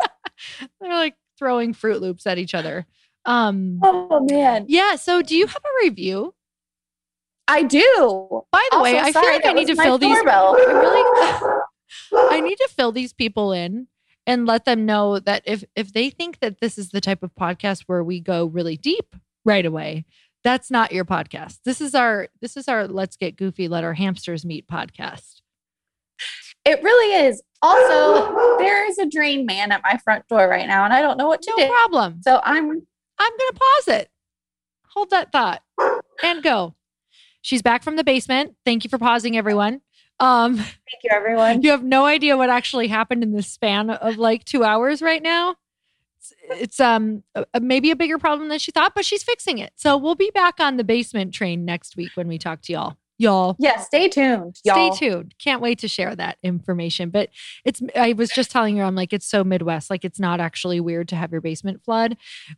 they're 0.80 0.94
like 0.94 1.14
throwing 1.38 1.74
Froot 1.74 2.00
Loops 2.00 2.26
at 2.26 2.38
each 2.38 2.54
other. 2.54 2.86
Um, 3.24 3.80
Oh 3.82 4.26
man, 4.28 4.66
yeah. 4.68 4.96
So, 4.96 5.22
do 5.22 5.36
you 5.36 5.46
have 5.46 5.62
a 5.64 5.84
review? 5.84 6.34
I 7.48 7.62
do. 7.62 8.44
By 8.50 8.66
the 8.70 8.80
way, 8.80 8.98
Also, 8.98 9.18
I 9.18 9.22
feel 9.22 9.32
like 9.32 9.46
I 9.46 9.52
need 9.52 9.66
to 9.68 9.76
fill 9.76 9.98
these. 9.98 10.16
I 10.26 10.54
really, 12.12 12.32
I 12.34 12.40
need 12.40 12.56
to 12.56 12.68
fill 12.68 12.92
these 12.92 13.12
people 13.12 13.52
in 13.52 13.88
and 14.26 14.46
let 14.46 14.64
them 14.64 14.86
know 14.86 15.18
that 15.18 15.42
if 15.44 15.64
if 15.76 15.92
they 15.92 16.10
think 16.10 16.38
that 16.40 16.60
this 16.60 16.78
is 16.78 16.90
the 16.90 17.00
type 17.00 17.22
of 17.22 17.34
podcast 17.34 17.82
where 17.86 18.02
we 18.02 18.20
go 18.20 18.46
really 18.46 18.76
deep 18.76 19.14
right 19.44 19.66
away, 19.66 20.04
that's 20.42 20.70
not 20.70 20.92
your 20.92 21.04
podcast. 21.04 21.58
This 21.64 21.80
is 21.80 21.94
our 21.94 22.28
this 22.40 22.56
is 22.56 22.68
our 22.68 22.88
let's 22.88 23.16
get 23.16 23.36
goofy, 23.36 23.68
let 23.68 23.84
our 23.84 23.94
hamsters 23.94 24.44
meet 24.44 24.66
podcast. 24.66 25.41
It 26.64 26.82
really 26.82 27.26
is. 27.26 27.42
Also, 27.60 28.58
there 28.58 28.88
is 28.88 28.98
a 28.98 29.06
drain 29.06 29.46
man 29.46 29.72
at 29.72 29.82
my 29.82 29.98
front 30.04 30.26
door 30.28 30.48
right 30.48 30.66
now, 30.66 30.84
and 30.84 30.92
I 30.92 31.00
don't 31.00 31.16
know 31.16 31.28
what 31.28 31.42
to 31.42 31.50
No 31.50 31.56
do. 31.56 31.62
No 31.64 31.68
problem. 31.72 32.20
So 32.22 32.40
I'm 32.42 32.64
I'm 33.18 33.30
going 33.38 33.52
to 33.52 33.58
pause 33.58 33.88
it. 34.00 34.10
Hold 34.94 35.10
that 35.10 35.32
thought 35.32 35.62
and 36.22 36.42
go. 36.42 36.74
She's 37.40 37.62
back 37.62 37.82
from 37.82 37.96
the 37.96 38.04
basement. 38.04 38.56
Thank 38.64 38.84
you 38.84 38.90
for 38.90 38.98
pausing, 38.98 39.36
everyone. 39.36 39.80
Um, 40.20 40.56
thank 40.56 40.68
you, 41.02 41.10
everyone. 41.12 41.62
you 41.62 41.70
have 41.70 41.82
no 41.82 42.04
idea 42.04 42.36
what 42.36 42.50
actually 42.50 42.88
happened 42.88 43.22
in 43.22 43.32
the 43.32 43.42
span 43.42 43.90
of 43.90 44.18
like 44.18 44.44
two 44.44 44.62
hours 44.62 45.02
right 45.02 45.22
now. 45.22 45.56
It's, 46.18 46.32
it's 46.50 46.80
um 46.80 47.24
a- 47.34 47.60
maybe 47.60 47.90
a 47.90 47.96
bigger 47.96 48.18
problem 48.18 48.48
than 48.48 48.58
she 48.60 48.70
thought, 48.70 48.94
but 48.94 49.04
she's 49.04 49.22
fixing 49.24 49.58
it. 49.58 49.72
So 49.76 49.96
we'll 49.96 50.14
be 50.14 50.30
back 50.32 50.60
on 50.60 50.76
the 50.76 50.84
basement 50.84 51.34
train 51.34 51.64
next 51.64 51.96
week 51.96 52.10
when 52.14 52.28
we 52.28 52.38
talk 52.38 52.60
to 52.62 52.72
y'all. 52.72 52.96
Y'all. 53.18 53.54
Yeah, 53.58 53.78
stay 53.78 54.08
tuned, 54.08 54.58
y'all. 54.64 54.92
Stay 54.92 55.08
tuned. 55.08 55.34
Can't 55.38 55.60
wait 55.60 55.78
to 55.80 55.88
share 55.88 56.16
that 56.16 56.38
information. 56.42 57.10
But 57.10 57.28
it's, 57.64 57.80
I 57.94 58.14
was 58.14 58.30
just 58.30 58.50
telling 58.50 58.76
her, 58.78 58.84
I'm 58.84 58.94
like, 58.96 59.12
it's 59.12 59.26
so 59.26 59.44
Midwest. 59.44 59.90
Like, 59.90 60.04
it's 60.04 60.18
not 60.18 60.40
actually 60.40 60.80
weird 60.80 61.08
to 61.08 61.16
have 61.16 61.30
your 61.30 61.40
basement 61.40 61.84
flood. 61.84 62.16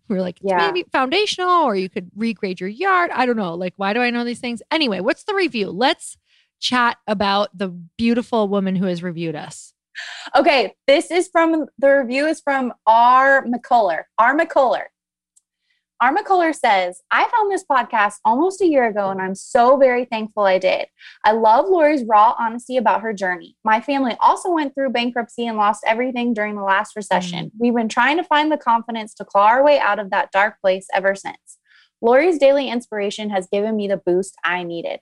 We 0.08 0.16
are 0.16 0.22
like, 0.22 0.36
it's 0.40 0.50
Yeah. 0.50 0.70
maybe 0.70 0.84
foundational, 0.90 1.64
or 1.64 1.76
you 1.76 1.90
could 1.90 2.10
regrade 2.16 2.60
your 2.60 2.68
yard. 2.70 3.10
I 3.12 3.26
don't 3.26 3.36
know. 3.36 3.54
Like, 3.54 3.74
why 3.76 3.92
do 3.92 4.00
I 4.00 4.10
know 4.10 4.24
these 4.24 4.40
things? 4.40 4.62
Anyway, 4.70 5.00
what's 5.00 5.24
the 5.24 5.34
review? 5.34 5.70
Let's 5.70 6.16
chat 6.60 6.96
about 7.06 7.50
the 7.56 7.68
beautiful 7.68 8.48
woman 8.48 8.76
who 8.76 8.86
has 8.86 9.02
reviewed 9.02 9.34
us. 9.34 9.74
Okay, 10.34 10.74
this 10.86 11.10
is 11.10 11.28
from 11.28 11.66
the 11.78 11.98
review 11.98 12.26
is 12.26 12.40
from 12.40 12.72
R. 12.86 13.44
McCuller. 13.44 14.04
R. 14.18 14.36
McCuller. 14.36 14.84
R. 16.04 16.14
McCuller 16.14 16.54
says, 16.54 17.00
I 17.10 17.26
found 17.34 17.50
this 17.50 17.64
podcast 17.64 18.16
almost 18.26 18.60
a 18.60 18.66
year 18.66 18.86
ago 18.86 19.08
and 19.08 19.22
I'm 19.22 19.34
so 19.34 19.78
very 19.78 20.04
thankful 20.04 20.42
I 20.42 20.58
did. 20.58 20.84
I 21.24 21.32
love 21.32 21.64
Lori's 21.66 22.04
raw 22.04 22.34
honesty 22.38 22.76
about 22.76 23.00
her 23.00 23.14
journey. 23.14 23.56
My 23.64 23.80
family 23.80 24.14
also 24.20 24.52
went 24.52 24.74
through 24.74 24.90
bankruptcy 24.90 25.46
and 25.46 25.56
lost 25.56 25.82
everything 25.86 26.34
during 26.34 26.56
the 26.56 26.62
last 26.62 26.94
recession. 26.94 27.50
We've 27.58 27.74
been 27.74 27.88
trying 27.88 28.18
to 28.18 28.22
find 28.22 28.52
the 28.52 28.58
confidence 28.58 29.14
to 29.14 29.24
claw 29.24 29.46
our 29.46 29.64
way 29.64 29.78
out 29.78 29.98
of 29.98 30.10
that 30.10 30.30
dark 30.30 30.60
place 30.60 30.86
ever 30.92 31.14
since. 31.14 31.56
Lori's 32.02 32.36
daily 32.36 32.68
inspiration 32.68 33.30
has 33.30 33.48
given 33.50 33.74
me 33.74 33.88
the 33.88 33.96
boost 33.96 34.36
I 34.44 34.62
needed. 34.62 35.00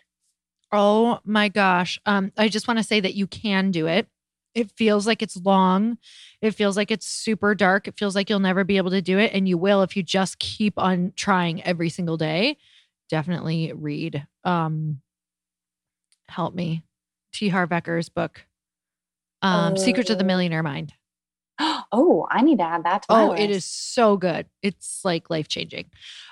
Oh 0.70 1.18
my 1.24 1.48
gosh. 1.48 1.98
Um, 2.06 2.30
I 2.38 2.48
just 2.48 2.68
want 2.68 2.78
to 2.78 2.84
say 2.84 3.00
that 3.00 3.14
you 3.14 3.26
can 3.26 3.72
do 3.72 3.88
it. 3.88 4.06
It 4.54 4.70
feels 4.72 5.06
like 5.06 5.22
it's 5.22 5.36
long. 5.36 5.98
It 6.40 6.52
feels 6.54 6.76
like 6.76 6.90
it's 6.90 7.06
super 7.06 7.54
dark. 7.54 7.88
It 7.88 7.98
feels 7.98 8.14
like 8.14 8.28
you'll 8.28 8.38
never 8.40 8.64
be 8.64 8.76
able 8.76 8.90
to 8.90 9.00
do 9.02 9.18
it. 9.18 9.32
And 9.32 9.48
you 9.48 9.56
will 9.56 9.82
if 9.82 9.96
you 9.96 10.02
just 10.02 10.38
keep 10.38 10.74
on 10.78 11.12
trying 11.16 11.62
every 11.64 11.88
single 11.88 12.16
day. 12.16 12.58
Definitely 13.08 13.72
read 13.74 14.26
um 14.44 15.00
help 16.28 16.54
me. 16.54 16.84
T. 17.32 17.48
Harv 17.48 17.70
Eker's 17.70 18.08
book. 18.08 18.44
Um, 19.42 19.76
Secrets 19.76 20.10
of 20.10 20.18
the 20.18 20.24
Oh. 20.24 20.26
Millionaire 20.26 20.62
Mind. 20.62 20.92
Oh, 21.94 22.26
I 22.30 22.42
need 22.42 22.58
to 22.58 22.64
add 22.64 22.84
that 22.84 23.02
to 23.02 23.06
my 23.10 23.24
Oh, 23.24 23.32
it 23.32 23.48
list. 23.48 23.58
is 23.58 23.64
so 23.66 24.16
good. 24.16 24.46
It's 24.62 25.04
like 25.04 25.28
life 25.28 25.46
changing. 25.48 25.90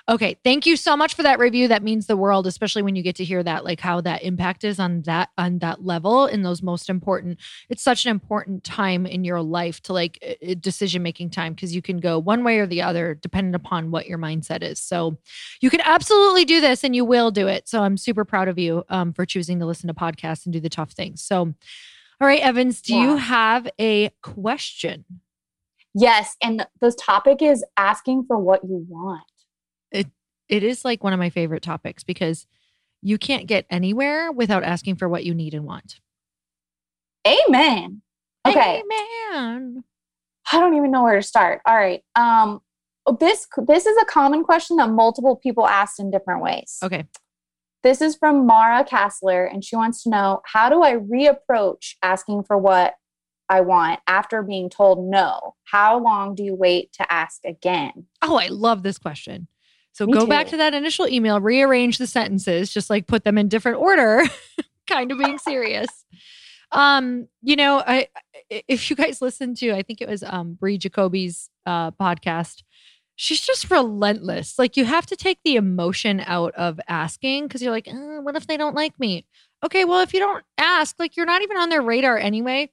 Okay. 0.09 0.37
Thank 0.43 0.65
you 0.65 0.75
so 0.75 0.97
much 0.97 1.13
for 1.13 1.21
that 1.23 1.37
review. 1.37 1.67
That 1.67 1.83
means 1.83 2.07
the 2.07 2.17
world, 2.17 2.47
especially 2.47 2.81
when 2.81 2.95
you 2.95 3.03
get 3.03 3.15
to 3.17 3.23
hear 3.23 3.43
that, 3.43 3.63
like 3.63 3.79
how 3.79 4.01
that 4.01 4.23
impact 4.23 4.63
is 4.63 4.79
on 4.79 5.03
that, 5.03 5.29
on 5.37 5.59
that 5.59 5.85
level 5.85 6.25
in 6.25 6.41
those 6.41 6.63
most 6.63 6.89
important. 6.89 7.39
It's 7.69 7.83
such 7.83 8.05
an 8.05 8.11
important 8.11 8.63
time 8.63 9.05
in 9.05 9.23
your 9.23 9.41
life 9.41 9.81
to 9.83 9.93
like 9.93 10.39
decision 10.59 11.03
making 11.03 11.29
time 11.29 11.53
because 11.53 11.75
you 11.75 11.83
can 11.83 11.99
go 11.99 12.17
one 12.17 12.43
way 12.43 12.57
or 12.57 12.65
the 12.65 12.81
other 12.81 13.13
depending 13.13 13.53
upon 13.53 13.91
what 13.91 14.07
your 14.07 14.17
mindset 14.17 14.63
is. 14.63 14.79
So 14.81 15.17
you 15.61 15.69
can 15.69 15.81
absolutely 15.81 16.45
do 16.45 16.59
this 16.59 16.83
and 16.83 16.95
you 16.95 17.05
will 17.05 17.29
do 17.29 17.47
it. 17.47 17.69
So 17.69 17.83
I'm 17.83 17.97
super 17.97 18.25
proud 18.25 18.47
of 18.47 18.57
you 18.57 18.83
um, 18.89 19.13
for 19.13 19.25
choosing 19.25 19.59
to 19.59 19.67
listen 19.67 19.87
to 19.87 19.93
podcasts 19.93 20.45
and 20.45 20.53
do 20.53 20.59
the 20.59 20.69
tough 20.69 20.91
things. 20.91 21.21
So, 21.21 21.53
all 22.21 22.27
right, 22.27 22.41
Evans, 22.41 22.83
do 22.83 22.95
you 22.95 23.15
have 23.15 23.67
a 23.79 24.11
question? 24.21 25.05
Yes, 25.95 26.37
and 26.39 26.67
the 26.79 26.91
topic 26.91 27.41
is 27.41 27.65
asking 27.77 28.25
for 28.27 28.37
what 28.37 28.63
you 28.63 28.85
want. 28.87 29.23
It 29.91 30.07
it 30.47 30.61
is 30.63 30.85
like 30.85 31.03
one 31.03 31.13
of 31.13 31.19
my 31.19 31.31
favorite 31.31 31.63
topics 31.63 32.03
because 32.03 32.45
you 33.01 33.17
can't 33.17 33.47
get 33.47 33.65
anywhere 33.71 34.31
without 34.31 34.63
asking 34.63 34.97
for 34.97 35.09
what 35.09 35.25
you 35.25 35.33
need 35.33 35.55
and 35.55 35.65
want. 35.65 35.99
Amen. 37.27 38.03
Okay, 38.47 38.83
Amen. 38.83 39.83
I 40.51 40.59
don't 40.59 40.75
even 40.75 40.91
know 40.91 41.01
where 41.01 41.15
to 41.15 41.23
start. 41.23 41.61
All 41.65 41.75
right. 41.75 42.03
Um 42.15 42.61
this 43.19 43.47
this 43.65 43.87
is 43.87 43.97
a 43.99 44.05
common 44.05 44.43
question 44.43 44.77
that 44.77 44.91
multiple 44.91 45.37
people 45.37 45.67
asked 45.67 45.99
in 45.99 46.11
different 46.11 46.43
ways. 46.43 46.77
Okay. 46.83 47.05
This 47.83 48.01
is 48.01 48.15
from 48.15 48.45
Mara 48.45 48.83
Kassler 48.83 49.51
and 49.51 49.63
she 49.63 49.75
wants 49.75 50.03
to 50.03 50.09
know 50.09 50.41
how 50.45 50.69
do 50.69 50.83
I 50.83 50.95
reapproach 50.95 51.95
asking 52.03 52.43
for 52.43 52.57
what 52.57 52.93
I 53.49 53.61
want 53.61 53.99
after 54.07 54.43
being 54.43 54.69
told 54.69 55.09
no? 55.09 55.55
How 55.65 55.99
long 55.99 56.35
do 56.35 56.43
you 56.43 56.55
wait 56.55 56.93
to 56.93 57.11
ask 57.11 57.41
again? 57.43 58.05
Oh, 58.21 58.37
I 58.37 58.47
love 58.47 58.83
this 58.83 58.97
question. 58.97 59.47
So 59.93 60.05
Me 60.05 60.13
go 60.13 60.25
back 60.25 60.47
to 60.47 60.57
that 60.57 60.73
initial 60.73 61.07
email, 61.07 61.41
rearrange 61.41 61.97
the 61.97 62.07
sentences, 62.07 62.73
just 62.73 62.89
like 62.89 63.07
put 63.07 63.23
them 63.23 63.37
in 63.37 63.49
different 63.49 63.79
order, 63.79 64.23
kind 64.87 65.11
of 65.11 65.17
being 65.17 65.37
serious. 65.37 65.89
Um, 66.71 67.27
you 67.41 67.57
know, 67.57 67.83
I 67.85 68.07
if 68.49 68.89
you 68.89 68.95
guys 68.95 69.21
listen 69.21 69.53
to, 69.55 69.73
I 69.73 69.81
think 69.81 70.01
it 70.01 70.07
was 70.07 70.23
um 70.23 70.53
Brie 70.53 70.77
Jacoby's 70.77 71.49
uh 71.65 71.91
podcast, 71.91 72.63
she's 73.21 73.41
just 73.41 73.69
relentless. 73.69 74.57
Like 74.57 74.75
you 74.75 74.85
have 74.85 75.05
to 75.05 75.15
take 75.15 75.37
the 75.45 75.55
emotion 75.55 76.23
out 76.25 76.55
of 76.55 76.79
asking 76.87 77.43
because 77.47 77.61
you're 77.61 77.71
like, 77.71 77.87
uh, 77.87 78.19
what 78.21 78.35
if 78.35 78.47
they 78.47 78.57
don't 78.57 78.73
like 78.75 78.99
me? 78.99 79.27
Okay, 79.63 79.85
well, 79.85 79.99
if 80.01 80.11
you 80.11 80.19
don't 80.19 80.43
ask, 80.57 80.95
like 80.97 81.15
you're 81.15 81.27
not 81.27 81.43
even 81.43 81.55
on 81.55 81.69
their 81.69 81.83
radar 81.83 82.17
anyway, 82.17 82.71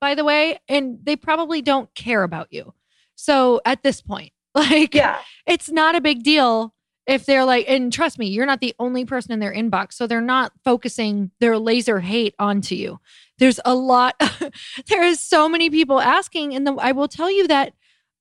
by 0.00 0.14
the 0.14 0.24
way, 0.24 0.58
and 0.68 0.98
they 1.02 1.16
probably 1.16 1.60
don't 1.60 1.94
care 1.94 2.22
about 2.22 2.48
you. 2.50 2.72
So 3.14 3.60
at 3.66 3.82
this 3.82 4.00
point, 4.00 4.32
like, 4.54 4.94
Yeah. 4.94 5.18
it's 5.46 5.68
not 5.70 5.94
a 5.94 6.00
big 6.00 6.22
deal 6.22 6.74
if 7.06 7.26
they're 7.26 7.44
like, 7.44 7.66
and 7.68 7.92
trust 7.92 8.18
me, 8.18 8.28
you're 8.28 8.46
not 8.46 8.60
the 8.60 8.74
only 8.78 9.04
person 9.04 9.32
in 9.32 9.38
their 9.38 9.52
inbox. 9.52 9.92
So 9.94 10.06
they're 10.06 10.22
not 10.22 10.52
focusing 10.64 11.30
their 11.40 11.58
laser 11.58 12.00
hate 12.00 12.34
onto 12.38 12.74
you. 12.74 13.00
There's 13.38 13.60
a 13.66 13.74
lot, 13.74 14.14
there 14.86 15.02
is 15.02 15.20
so 15.20 15.46
many 15.46 15.68
people 15.68 16.00
asking. 16.00 16.54
And 16.54 16.66
the, 16.66 16.72
I 16.74 16.92
will 16.92 17.08
tell 17.08 17.30
you 17.30 17.46
that 17.48 17.74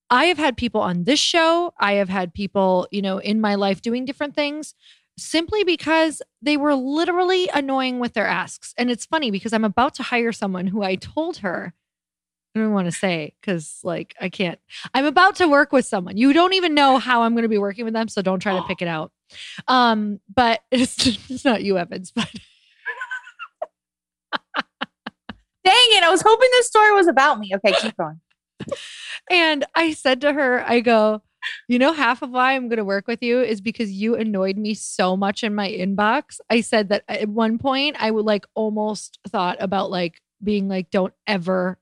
I 0.09 0.25
have 0.25 0.37
had 0.37 0.57
people 0.57 0.81
on 0.81 1.03
this 1.03 1.19
show, 1.19 1.73
I 1.79 1.93
have 1.93 2.09
had 2.09 2.33
people, 2.33 2.87
you 2.91 3.01
know, 3.01 3.19
in 3.19 3.39
my 3.41 3.55
life 3.55 3.81
doing 3.81 4.05
different 4.05 4.35
things 4.35 4.73
simply 5.17 5.63
because 5.63 6.21
they 6.41 6.57
were 6.57 6.73
literally 6.73 7.49
annoying 7.53 7.99
with 7.99 8.13
their 8.13 8.25
asks. 8.25 8.73
And 8.77 8.89
it's 8.89 9.05
funny 9.05 9.31
because 9.31 9.53
I'm 9.53 9.65
about 9.65 9.93
to 9.95 10.03
hire 10.03 10.31
someone 10.31 10.67
who 10.67 10.81
I 10.81 10.95
told 10.95 11.37
her, 11.37 11.73
I 12.55 12.59
don't 12.59 12.73
want 12.73 12.87
to 12.87 12.91
say 12.91 13.35
because 13.39 13.79
like 13.83 14.15
I 14.19 14.29
can't. 14.29 14.59
I'm 14.93 15.05
about 15.05 15.35
to 15.35 15.47
work 15.47 15.71
with 15.71 15.85
someone. 15.85 16.17
You 16.17 16.33
don't 16.33 16.53
even 16.53 16.73
know 16.73 16.97
how 16.97 17.21
I'm 17.21 17.33
going 17.33 17.43
to 17.43 17.49
be 17.49 17.59
working 17.59 17.85
with 17.85 17.93
them, 17.93 18.07
so 18.07 18.21
don't 18.21 18.39
try 18.39 18.55
to 18.55 18.63
pick 18.63 18.81
it 18.81 18.87
out. 18.87 19.11
Um, 19.67 20.19
but 20.33 20.61
it's, 20.71 21.05
it's 21.29 21.45
not 21.45 21.63
you, 21.63 21.77
Evans, 21.77 22.11
but 22.11 22.29
Dang 25.63 25.75
it. 25.75 26.03
I 26.03 26.09
was 26.09 26.21
hoping 26.21 26.49
this 26.53 26.67
story 26.67 26.93
was 26.93 27.07
about 27.07 27.37
me. 27.37 27.51
Okay, 27.55 27.75
keep 27.79 27.95
going. 27.95 28.19
And 29.29 29.65
I 29.75 29.93
said 29.93 30.21
to 30.21 30.33
her, 30.33 30.63
I 30.67 30.79
go, 30.79 31.21
you 31.67 31.79
know, 31.79 31.93
half 31.93 32.21
of 32.21 32.31
why 32.31 32.53
I'm 32.55 32.67
going 32.67 32.77
to 32.77 32.83
work 32.85 33.07
with 33.07 33.21
you 33.23 33.41
is 33.41 33.61
because 33.61 33.91
you 33.91 34.15
annoyed 34.15 34.57
me 34.57 34.73
so 34.73 35.15
much 35.15 35.43
in 35.43 35.55
my 35.55 35.69
inbox. 35.69 36.39
I 36.49 36.61
said 36.61 36.89
that 36.89 37.03
at 37.07 37.29
one 37.29 37.57
point 37.57 37.95
I 37.99 38.11
would 38.11 38.25
like 38.25 38.45
almost 38.55 39.19
thought 39.27 39.57
about 39.59 39.89
like 39.89 40.21
being 40.43 40.67
like, 40.67 40.89
don't 40.89 41.13
ever 41.27 41.77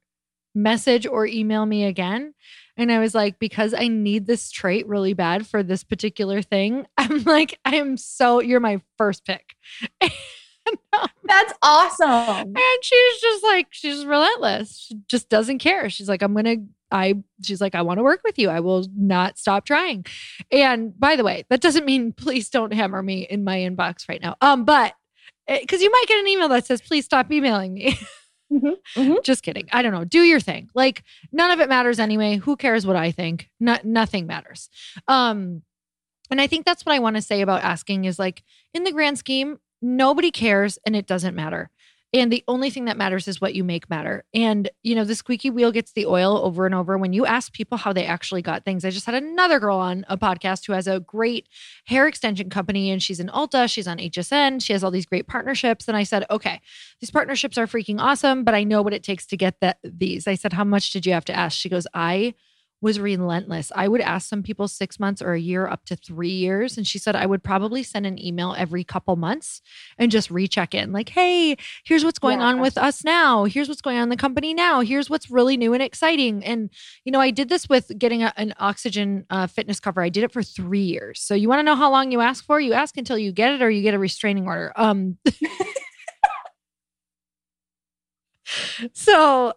message 0.53 1.05
or 1.05 1.25
email 1.25 1.65
me 1.65 1.85
again. 1.85 2.33
And 2.75 2.91
I 2.91 2.99
was 2.99 3.15
like, 3.15 3.39
because 3.39 3.73
I 3.73 3.87
need 3.87 4.27
this 4.27 4.51
trait 4.51 4.87
really 4.87 5.13
bad 5.13 5.47
for 5.47 5.63
this 5.63 5.83
particular 5.83 6.41
thing, 6.41 6.85
I'm 6.97 7.23
like, 7.23 7.59
I 7.65 7.75
am 7.77 7.97
so, 7.97 8.41
you're 8.41 8.59
my 8.59 8.81
first 8.97 9.25
pick. 9.25 9.55
That's 11.23 11.53
awesome. 11.61 12.09
And 12.55 12.83
she's 12.83 13.21
just 13.21 13.43
like, 13.43 13.67
she's 13.71 14.05
relentless. 14.05 14.87
She 14.87 14.95
just 15.07 15.29
doesn't 15.29 15.59
care. 15.59 15.89
She's 15.89 16.09
like, 16.09 16.21
I'm 16.21 16.33
going 16.33 16.45
to, 16.45 16.57
I, 16.91 17.15
she's 17.43 17.61
like, 17.61 17.75
I 17.75 17.81
want 17.81 17.97
to 17.99 18.03
work 18.03 18.21
with 18.23 18.39
you. 18.39 18.49
I 18.49 18.59
will 18.59 18.85
not 18.95 19.37
stop 19.37 19.65
trying. 19.65 20.05
And 20.51 20.97
by 20.99 21.15
the 21.15 21.23
way, 21.23 21.45
that 21.49 21.61
doesn't 21.61 21.85
mean 21.85 22.13
please 22.17 22.49
don't 22.49 22.73
hammer 22.73 23.01
me 23.03 23.21
in 23.29 23.43
my 23.43 23.57
inbox 23.57 24.07
right 24.09 24.21
now. 24.21 24.35
Um, 24.41 24.65
but 24.65 24.93
because 25.47 25.81
you 25.81 25.91
might 25.91 26.05
get 26.07 26.19
an 26.19 26.27
email 26.27 26.49
that 26.49 26.65
says, 26.65 26.81
please 26.81 27.05
stop 27.05 27.31
emailing 27.31 27.73
me. 27.73 27.97
Mhm, 28.49 28.75
mhm. 28.95 29.21
just 29.25 29.43
kidding. 29.43 29.67
I 29.73 29.81
don't 29.81 29.91
know. 29.91 30.05
Do 30.05 30.21
your 30.21 30.39
thing. 30.39 30.69
Like 30.73 31.03
none 31.33 31.51
of 31.51 31.59
it 31.59 31.67
matters 31.67 31.99
anyway. 31.99 32.37
Who 32.37 32.55
cares 32.55 32.87
what 32.87 32.95
I 32.95 33.11
think? 33.11 33.49
Not 33.59 33.83
nothing 33.83 34.25
matters. 34.25 34.69
Um, 35.05 35.63
and 36.31 36.39
I 36.39 36.47
think 36.47 36.65
that's 36.65 36.85
what 36.85 36.95
I 36.95 36.99
want 36.99 37.17
to 37.17 37.21
say 37.21 37.41
about 37.41 37.63
asking 37.63 38.05
is 38.05 38.17
like 38.17 38.43
in 38.73 38.85
the 38.85 38.93
grand 38.93 39.19
scheme, 39.19 39.59
nobody 39.81 40.31
cares 40.31 40.77
and 40.85 40.95
it 40.95 41.07
doesn't 41.07 41.35
matter. 41.35 41.69
And 42.13 42.31
the 42.31 42.43
only 42.47 42.69
thing 42.69 42.85
that 42.85 42.97
matters 42.97 43.27
is 43.27 43.41
what 43.41 43.53
you 43.53 43.65
make 43.65 43.89
matter. 43.89 44.23
And, 44.33 44.69
you 44.81 44.95
know, 44.95 45.03
the 45.03 45.13
squeaky 45.13 45.49
wheel 45.49 45.73
gets 45.73 45.91
the 45.91 46.05
oil 46.05 46.37
over 46.37 46.65
and 46.65 46.73
over 46.73 46.97
when 46.97 47.11
you 47.11 47.25
ask 47.25 47.51
people 47.51 47.77
how 47.77 47.91
they 47.91 48.05
actually 48.05 48.41
got 48.41 48.63
things. 48.63 48.85
I 48.85 48.91
just 48.91 49.05
had 49.05 49.15
another 49.15 49.59
girl 49.59 49.77
on 49.77 50.05
a 50.07 50.17
podcast 50.17 50.65
who 50.65 50.73
has 50.73 50.87
a 50.87 51.01
great 51.01 51.49
hair 51.85 52.07
extension 52.07 52.49
company 52.49 52.91
and 52.91 53.03
she's 53.03 53.19
in 53.19 53.27
Ulta, 53.27 53.69
she's 53.69 53.87
on 53.87 53.97
HSN, 53.97 54.63
she 54.63 54.71
has 54.71 54.85
all 54.85 54.91
these 54.91 55.05
great 55.05 55.27
partnerships. 55.27 55.89
And 55.89 55.97
I 55.97 56.03
said, 56.03 56.25
okay, 56.31 56.61
these 57.01 57.11
partnerships 57.11 57.57
are 57.57 57.67
freaking 57.67 57.99
awesome, 57.99 58.45
but 58.45 58.55
I 58.55 58.63
know 58.63 58.81
what 58.81 58.93
it 58.93 59.03
takes 59.03 59.25
to 59.27 59.37
get 59.37 59.59
that 59.59 59.79
these. 59.83 60.27
I 60.27 60.35
said, 60.35 60.53
how 60.53 60.63
much 60.63 60.91
did 60.91 61.05
you 61.05 61.11
have 61.11 61.25
to 61.25 61.35
ask? 61.35 61.57
She 61.57 61.67
goes, 61.67 61.87
I 61.93 62.35
was 62.81 62.99
relentless. 62.99 63.71
I 63.75 63.87
would 63.87 64.01
ask 64.01 64.29
some 64.29 64.43
people 64.43 64.67
six 64.67 64.99
months 64.99 65.21
or 65.21 65.33
a 65.33 65.39
year 65.39 65.67
up 65.67 65.85
to 65.85 65.95
three 65.95 66.31
years. 66.31 66.77
And 66.77 66.85
she 66.85 66.99
said, 66.99 67.15
I 67.15 67.25
would 67.25 67.43
probably 67.43 67.81
send 67.81 68.05
an 68.05 68.23
email 68.23 68.53
every 68.57 68.83
couple 68.83 69.15
months 69.15 69.61
and 69.97 70.11
just 70.11 70.29
recheck 70.29 70.75
in 70.75 70.91
like, 70.91 71.09
hey, 71.09 71.57
here's 71.83 72.05
what's 72.05 72.19
going 72.19 72.41
on 72.41 72.59
with 72.59 72.77
us 72.77 73.03
now. 73.03 73.45
Here's 73.45 73.67
what's 73.67 73.81
going 73.81 73.97
on 73.97 74.03
in 74.03 74.09
the 74.09 74.17
company 74.17 74.53
now. 74.53 74.81
Here's 74.81 75.09
what's 75.09 75.31
really 75.31 75.57
new 75.57 75.73
and 75.73 75.81
exciting. 75.81 76.45
And, 76.45 76.69
you 77.03 77.11
know, 77.11 77.19
I 77.19 77.31
did 77.31 77.49
this 77.49 77.67
with 77.67 77.91
getting 77.97 78.21
a- 78.23 78.33
an 78.37 78.53
oxygen 78.59 79.25
uh, 79.29 79.47
fitness 79.47 79.79
cover. 79.79 80.01
I 80.03 80.09
did 80.09 80.23
it 80.23 80.31
for 80.31 80.43
three 80.43 80.83
years. 80.83 81.19
So 81.21 81.33
you 81.33 81.49
want 81.49 81.59
to 81.59 81.63
know 81.63 81.75
how 81.75 81.89
long 81.89 82.11
you 82.11 82.21
ask 82.21 82.45
for? 82.45 82.59
You 82.59 82.73
ask 82.73 82.95
until 82.97 83.17
you 83.17 83.31
get 83.31 83.53
it 83.53 83.61
or 83.61 83.69
you 83.71 83.81
get 83.81 83.95
a 83.95 83.99
restraining 83.99 84.45
order. 84.45 84.71
Um, 84.75 85.17
so 88.93 89.53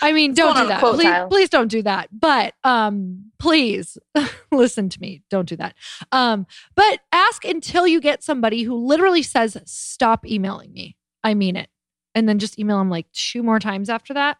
I 0.00 0.12
mean, 0.12 0.34
don't 0.34 0.56
do 0.56 0.66
that. 0.68 0.80
quote 0.80 0.94
Please, 0.94 1.14
please 1.28 1.48
don't 1.48 1.68
do 1.68 1.82
that. 1.82 2.08
But 2.12 2.54
um, 2.64 3.30
please 3.38 3.98
listen 4.52 4.88
to 4.88 5.00
me. 5.00 5.22
Don't 5.30 5.48
do 5.48 5.56
that. 5.56 5.74
Um, 6.10 6.46
but 6.74 7.00
ask 7.12 7.44
until 7.44 7.86
you 7.86 8.00
get 8.00 8.22
somebody 8.22 8.62
who 8.62 8.74
literally 8.74 9.22
says, 9.22 9.56
"Stop 9.64 10.26
emailing 10.26 10.72
me." 10.72 10.96
I 11.24 11.34
mean 11.34 11.56
it, 11.56 11.68
and 12.14 12.28
then 12.28 12.38
just 12.38 12.58
email 12.58 12.78
them 12.78 12.90
like 12.90 13.10
two 13.12 13.42
more 13.42 13.58
times 13.58 13.88
after 13.90 14.14
that. 14.14 14.38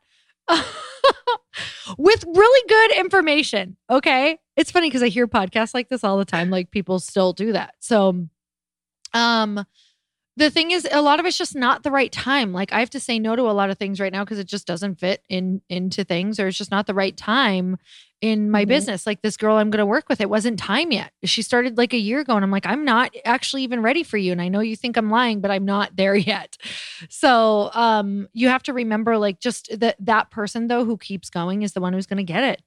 With 1.98 2.24
really 2.26 2.68
good 2.68 2.98
information. 2.98 3.76
Okay. 3.90 4.38
It's 4.56 4.70
funny 4.70 4.88
because 4.88 5.02
I 5.02 5.08
hear 5.08 5.26
podcasts 5.26 5.74
like 5.74 5.88
this 5.88 6.04
all 6.04 6.18
the 6.18 6.24
time. 6.24 6.50
Like 6.50 6.70
people 6.70 6.98
still 6.98 7.32
do 7.32 7.52
that. 7.52 7.74
So 7.80 8.28
um 9.14 9.66
the 10.36 10.50
thing 10.50 10.70
is 10.70 10.88
a 10.90 11.02
lot 11.02 11.20
of 11.20 11.26
it's 11.26 11.36
just 11.36 11.54
not 11.54 11.82
the 11.82 11.90
right 11.90 12.10
time. 12.10 12.52
Like 12.52 12.72
i 12.72 12.80
have 12.80 12.90
to 12.90 13.00
say 13.00 13.18
no 13.18 13.36
to 13.36 13.42
a 13.42 13.52
lot 13.52 13.70
of 13.70 13.78
things 13.78 14.00
right 14.00 14.12
now 14.12 14.24
because 14.24 14.38
it 14.38 14.46
just 14.46 14.66
doesn't 14.66 14.98
fit 14.98 15.22
in 15.28 15.60
into 15.68 16.04
things 16.04 16.40
or 16.40 16.48
it's 16.48 16.56
just 16.58 16.70
not 16.70 16.86
the 16.86 16.94
right 16.94 17.16
time 17.16 17.76
in 18.22 18.50
my 18.50 18.64
Mhm. 18.64 18.68
business. 18.68 19.06
Like 19.06 19.20
this 19.20 19.36
girl 19.36 19.56
i'm 19.56 19.70
going 19.70 19.78
to 19.80 19.86
work 19.86 20.08
with 20.08 20.20
it 20.20 20.30
wasn't 20.30 20.58
time 20.58 20.90
yet. 20.90 21.12
She 21.24 21.42
started 21.42 21.76
like 21.76 21.92
a 21.92 21.98
year 21.98 22.20
ago 22.20 22.34
and 22.34 22.44
i'm 22.44 22.50
like 22.50 22.66
i'm 22.66 22.84
not 22.84 23.14
actually 23.24 23.62
even 23.64 23.82
ready 23.82 24.02
for 24.02 24.16
you 24.16 24.32
and 24.32 24.40
i 24.40 24.48
know 24.48 24.60
you 24.60 24.76
think 24.76 24.96
i'm 24.96 25.10
lying 25.10 25.40
but 25.40 25.50
i'm 25.50 25.64
not 25.66 25.96
there 25.96 26.14
yet. 26.32 26.56
So 27.10 27.70
um 27.74 28.28
you 28.32 28.48
have 28.48 28.62
to 28.64 28.72
remember 28.72 29.18
like 29.18 29.38
just 29.38 29.78
that 29.80 29.96
that 30.00 30.30
person 30.30 30.68
though 30.68 30.84
who 30.84 30.96
keeps 30.96 31.28
going 31.30 31.62
is 31.62 31.72
the 31.74 31.80
one 31.80 31.92
who's 31.92 32.06
going 32.06 32.24
to 32.26 32.32
get 32.32 32.44
it. 32.44 32.62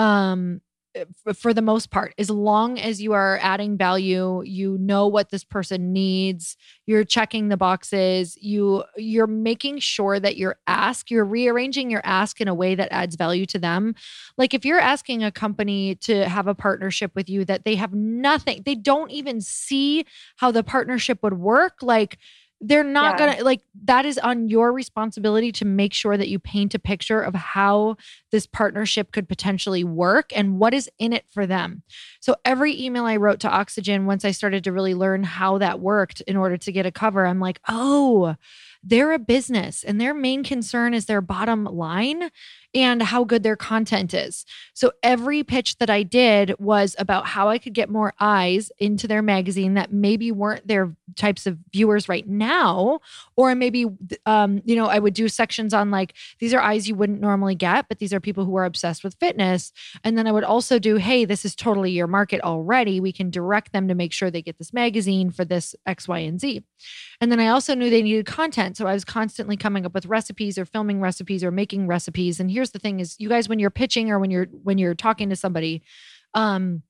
Um 0.00 0.60
Eh, 0.96 1.04
for 1.34 1.54
the 1.54 1.62
most 1.62 1.92
part 1.92 2.12
as 2.18 2.28
long 2.30 2.76
as 2.76 3.00
you 3.00 3.12
are 3.12 3.38
adding 3.42 3.76
value 3.76 4.42
you 4.42 4.76
know 4.80 5.06
what 5.06 5.30
this 5.30 5.44
person 5.44 5.92
needs 5.92 6.56
you're 6.84 7.04
checking 7.04 7.48
the 7.48 7.56
boxes 7.56 8.36
you 8.40 8.82
you're 8.96 9.28
making 9.28 9.78
sure 9.78 10.18
that 10.18 10.36
your 10.36 10.56
ask 10.66 11.08
you're 11.08 11.24
rearranging 11.24 11.92
your 11.92 12.00
ask 12.02 12.40
in 12.40 12.48
a 12.48 12.54
way 12.54 12.74
that 12.74 12.88
adds 12.90 13.14
value 13.14 13.46
to 13.46 13.58
them. 13.58 13.94
Like 14.36 14.52
if 14.52 14.64
you're 14.64 14.80
asking 14.80 15.22
a 15.22 15.30
company 15.30 15.94
to 15.96 16.28
have 16.28 16.48
a 16.48 16.54
partnership 16.56 17.12
with 17.14 17.28
you 17.30 17.44
that 17.44 17.64
they 17.64 17.76
have 17.76 17.94
nothing 17.94 18.62
they 18.64 18.74
don't 18.74 19.12
even 19.12 19.40
see 19.40 20.04
how 20.38 20.50
the 20.50 20.64
partnership 20.64 21.22
would 21.22 21.38
work 21.38 21.82
like 21.82 22.18
they're 22.60 22.84
not 22.84 23.18
Yeah. 23.18 23.32
gonna 23.34 23.44
like 23.44 23.62
that 23.84 24.04
is 24.04 24.18
on 24.18 24.48
your 24.48 24.72
responsibility 24.72 25.50
to 25.52 25.64
make 25.64 25.94
sure 25.94 26.16
that 26.16 26.28
you 26.28 26.38
paint 26.38 26.74
a 26.74 26.78
picture 26.78 27.20
of 27.20 27.34
how 27.34 27.96
this 28.32 28.46
partnership 28.46 29.12
could 29.12 29.28
potentially 29.28 29.82
work 29.82 30.30
and 30.36 30.58
what 30.58 30.74
is 30.74 30.90
in 30.98 31.12
it 31.12 31.24
for 31.30 31.46
them. 31.46 31.82
So 32.20 32.36
every 32.44 32.78
email 32.80 33.04
I 33.06 33.16
wrote 33.16 33.40
to 33.40 33.50
Oxygen, 33.50 34.04
once 34.06 34.24
I 34.24 34.30
started 34.32 34.64
to 34.64 34.72
really 34.72 34.94
learn 34.94 35.22
how 35.22 35.58
that 35.58 35.80
worked 35.80 36.20
in 36.22 36.36
order 36.36 36.58
to 36.58 36.72
get 36.72 36.84
a 36.86 36.92
cover, 36.92 37.26
I'm 37.26 37.40
like, 37.40 37.60
oh, 37.68 38.36
they're 38.82 39.12
a 39.12 39.18
business 39.18 39.82
and 39.84 40.00
their 40.00 40.14
main 40.14 40.42
concern 40.42 40.94
is 40.94 41.06
their 41.06 41.20
bottom 41.20 41.64
line 41.64 42.30
and 42.74 43.02
how 43.02 43.24
good 43.24 43.42
their 43.42 43.56
content 43.56 44.14
is. 44.14 44.44
So 44.74 44.92
every 45.02 45.42
pitch 45.42 45.78
that 45.78 45.90
I 45.90 46.02
did 46.02 46.54
was 46.58 46.94
about 46.98 47.26
how 47.26 47.48
I 47.48 47.58
could 47.58 47.74
get 47.74 47.90
more 47.90 48.14
eyes 48.20 48.70
into 48.78 49.08
their 49.08 49.22
magazine 49.22 49.74
that 49.74 49.92
maybe 49.92 50.30
weren't 50.30 50.66
their 50.66 50.94
types 51.16 51.46
of 51.46 51.58
viewers 51.72 52.08
right 52.08 52.26
now 52.28 53.00
or 53.36 53.54
maybe 53.54 53.86
um 54.26 54.62
you 54.64 54.76
know 54.76 54.86
I 54.86 54.98
would 54.98 55.14
do 55.14 55.28
sections 55.28 55.74
on 55.74 55.90
like 55.90 56.14
these 56.38 56.54
are 56.54 56.60
eyes 56.60 56.88
you 56.88 56.94
wouldn't 56.94 57.20
normally 57.20 57.56
get 57.56 57.88
but 57.88 57.98
these 57.98 58.12
are 58.12 58.20
people 58.20 58.44
who 58.44 58.54
are 58.56 58.64
obsessed 58.64 59.02
with 59.02 59.16
fitness 59.16 59.72
and 60.04 60.16
then 60.16 60.26
I 60.28 60.32
would 60.32 60.44
also 60.44 60.78
do 60.78 60.96
hey 60.96 61.24
this 61.24 61.44
is 61.44 61.56
totally 61.56 61.90
your 61.90 62.06
market 62.06 62.40
already 62.42 63.00
we 63.00 63.12
can 63.12 63.30
direct 63.30 63.72
them 63.72 63.88
to 63.88 63.94
make 63.94 64.12
sure 64.12 64.30
they 64.30 64.42
get 64.42 64.58
this 64.58 64.72
magazine 64.72 65.30
for 65.30 65.44
this 65.44 65.74
X 65.86 66.06
Y 66.06 66.18
and 66.20 66.40
Z 66.40 66.62
and 67.20 67.30
then 67.30 67.40
I 67.40 67.48
also 67.48 67.74
knew 67.74 67.90
they 67.90 68.02
needed 68.02 68.24
content. 68.24 68.76
So 68.76 68.86
I 68.86 68.94
was 68.94 69.04
constantly 69.04 69.56
coming 69.56 69.84
up 69.84 69.92
with 69.92 70.06
recipes 70.06 70.56
or 70.56 70.64
filming 70.64 71.00
recipes 71.00 71.44
or 71.44 71.50
making 71.50 71.86
recipes. 71.86 72.40
And 72.40 72.50
here's 72.60 72.72
the 72.72 72.78
thing 72.78 73.00
is 73.00 73.16
you 73.18 73.30
guys, 73.30 73.48
when 73.48 73.58
you're 73.58 73.70
pitching 73.70 74.10
or 74.10 74.18
when 74.18 74.30
you're 74.30 74.44
when 74.62 74.76
you're 74.76 74.94
talking 74.94 75.30
to 75.30 75.36
somebody, 75.36 75.82
um, 76.34 76.82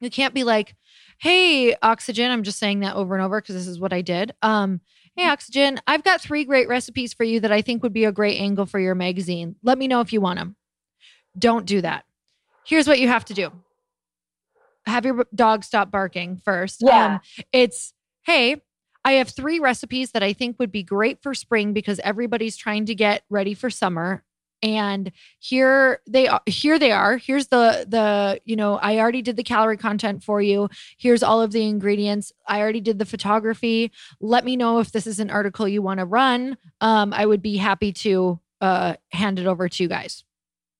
you 0.00 0.10
can't 0.10 0.32
be 0.32 0.44
like, 0.44 0.76
hey, 1.18 1.74
oxygen. 1.82 2.30
I'm 2.30 2.44
just 2.44 2.60
saying 2.60 2.80
that 2.80 2.94
over 2.94 3.16
and 3.16 3.24
over 3.24 3.40
because 3.40 3.56
this 3.56 3.66
is 3.66 3.80
what 3.80 3.92
I 3.92 4.00
did. 4.00 4.32
Um, 4.42 4.80
hey, 5.16 5.26
oxygen, 5.26 5.80
I've 5.88 6.04
got 6.04 6.20
three 6.20 6.44
great 6.44 6.68
recipes 6.68 7.12
for 7.12 7.24
you 7.24 7.40
that 7.40 7.50
I 7.50 7.62
think 7.62 7.82
would 7.82 7.92
be 7.92 8.04
a 8.04 8.12
great 8.12 8.38
angle 8.38 8.64
for 8.64 8.78
your 8.78 8.94
magazine. 8.94 9.56
Let 9.64 9.76
me 9.76 9.88
know 9.88 10.00
if 10.00 10.12
you 10.12 10.20
want 10.20 10.38
them. 10.38 10.54
Don't 11.36 11.66
do 11.66 11.80
that. 11.80 12.04
Here's 12.64 12.86
what 12.86 13.00
you 13.00 13.08
have 13.08 13.24
to 13.24 13.34
do. 13.34 13.50
have 14.86 15.04
your 15.04 15.26
dog 15.34 15.64
stop 15.64 15.90
barking 15.90 16.36
first. 16.36 16.80
Yeah. 16.80 17.14
Um, 17.14 17.20
it's, 17.50 17.92
hey, 18.24 18.62
I 19.04 19.14
have 19.14 19.30
three 19.30 19.58
recipes 19.58 20.12
that 20.12 20.22
I 20.22 20.32
think 20.32 20.60
would 20.60 20.70
be 20.70 20.84
great 20.84 21.20
for 21.22 21.34
spring 21.34 21.72
because 21.72 21.98
everybody's 22.04 22.56
trying 22.56 22.86
to 22.86 22.94
get 22.94 23.24
ready 23.28 23.54
for 23.54 23.68
summer. 23.68 24.22
And 24.62 25.10
here 25.40 26.00
they 26.06 26.28
are. 26.28 26.40
Here 26.46 26.78
they 26.78 26.92
are. 26.92 27.16
Here's 27.16 27.48
the 27.48 27.84
the 27.88 28.40
you 28.44 28.54
know 28.54 28.76
I 28.76 28.98
already 28.98 29.20
did 29.22 29.36
the 29.36 29.42
calorie 29.42 29.76
content 29.76 30.22
for 30.22 30.40
you. 30.40 30.68
Here's 30.98 31.22
all 31.22 31.42
of 31.42 31.50
the 31.50 31.66
ingredients. 31.66 32.32
I 32.46 32.60
already 32.60 32.80
did 32.80 32.98
the 32.98 33.04
photography. 33.04 33.90
Let 34.20 34.44
me 34.44 34.54
know 34.56 34.78
if 34.78 34.92
this 34.92 35.06
is 35.06 35.18
an 35.18 35.30
article 35.30 35.66
you 35.66 35.82
want 35.82 35.98
to 35.98 36.04
run. 36.04 36.56
Um, 36.80 37.12
I 37.12 37.26
would 37.26 37.42
be 37.42 37.56
happy 37.56 37.92
to 37.92 38.38
uh 38.60 38.94
hand 39.10 39.40
it 39.40 39.46
over 39.46 39.68
to 39.68 39.82
you 39.82 39.88
guys. 39.88 40.24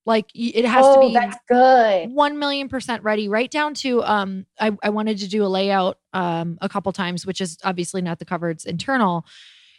Like 0.04 0.26
it 0.34 0.64
has 0.64 0.84
oh, 0.86 0.94
to 0.94 1.08
be 1.08 1.14
that's 1.14 1.38
good. 1.48 2.12
one 2.12 2.38
million 2.38 2.68
percent 2.68 3.02
ready, 3.02 3.28
right 3.28 3.50
down 3.50 3.74
to 3.74 4.02
um 4.04 4.46
I, 4.60 4.76
I 4.82 4.90
wanted 4.90 5.18
to 5.18 5.28
do 5.28 5.44
a 5.44 5.46
layout 5.46 5.98
um 6.12 6.58
a 6.60 6.68
couple 6.68 6.92
times, 6.92 7.26
which 7.26 7.40
is 7.40 7.58
obviously 7.64 8.02
not 8.02 8.18
the 8.18 8.24
cover, 8.24 8.50
it's 8.50 8.64
internal. 8.64 9.26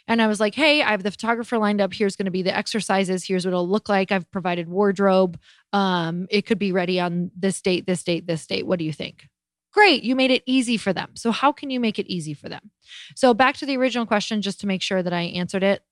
And 0.06 0.20
I 0.20 0.26
was 0.26 0.38
like, 0.38 0.54
hey, 0.54 0.82
I 0.82 0.90
have 0.90 1.02
the 1.02 1.10
photographer 1.10 1.56
lined 1.56 1.80
up. 1.80 1.94
Here's 1.94 2.16
going 2.16 2.26
to 2.26 2.30
be 2.30 2.42
the 2.42 2.54
exercises. 2.54 3.24
Here's 3.24 3.46
what 3.46 3.52
it'll 3.52 3.68
look 3.68 3.88
like. 3.88 4.12
I've 4.12 4.30
provided 4.30 4.68
wardrobe. 4.68 5.38
Um, 5.72 6.26
it 6.30 6.42
could 6.42 6.58
be 6.58 6.72
ready 6.72 7.00
on 7.00 7.30
this 7.36 7.60
date, 7.62 7.86
this 7.86 8.02
date, 8.02 8.26
this 8.26 8.46
date. 8.46 8.66
What 8.66 8.78
do 8.78 8.84
you 8.84 8.92
think? 8.92 9.28
Great. 9.72 10.04
You 10.04 10.14
made 10.14 10.30
it 10.30 10.42
easy 10.46 10.76
for 10.76 10.92
them. 10.92 11.10
So, 11.14 11.32
how 11.32 11.50
can 11.52 11.70
you 11.70 11.80
make 11.80 11.98
it 11.98 12.06
easy 12.06 12.34
for 12.34 12.48
them? 12.48 12.70
So, 13.16 13.34
back 13.34 13.56
to 13.56 13.66
the 13.66 13.76
original 13.76 14.06
question, 14.06 14.40
just 14.40 14.60
to 14.60 14.66
make 14.66 14.82
sure 14.82 15.02
that 15.02 15.12
I 15.12 15.22
answered 15.22 15.64
it. 15.64 15.82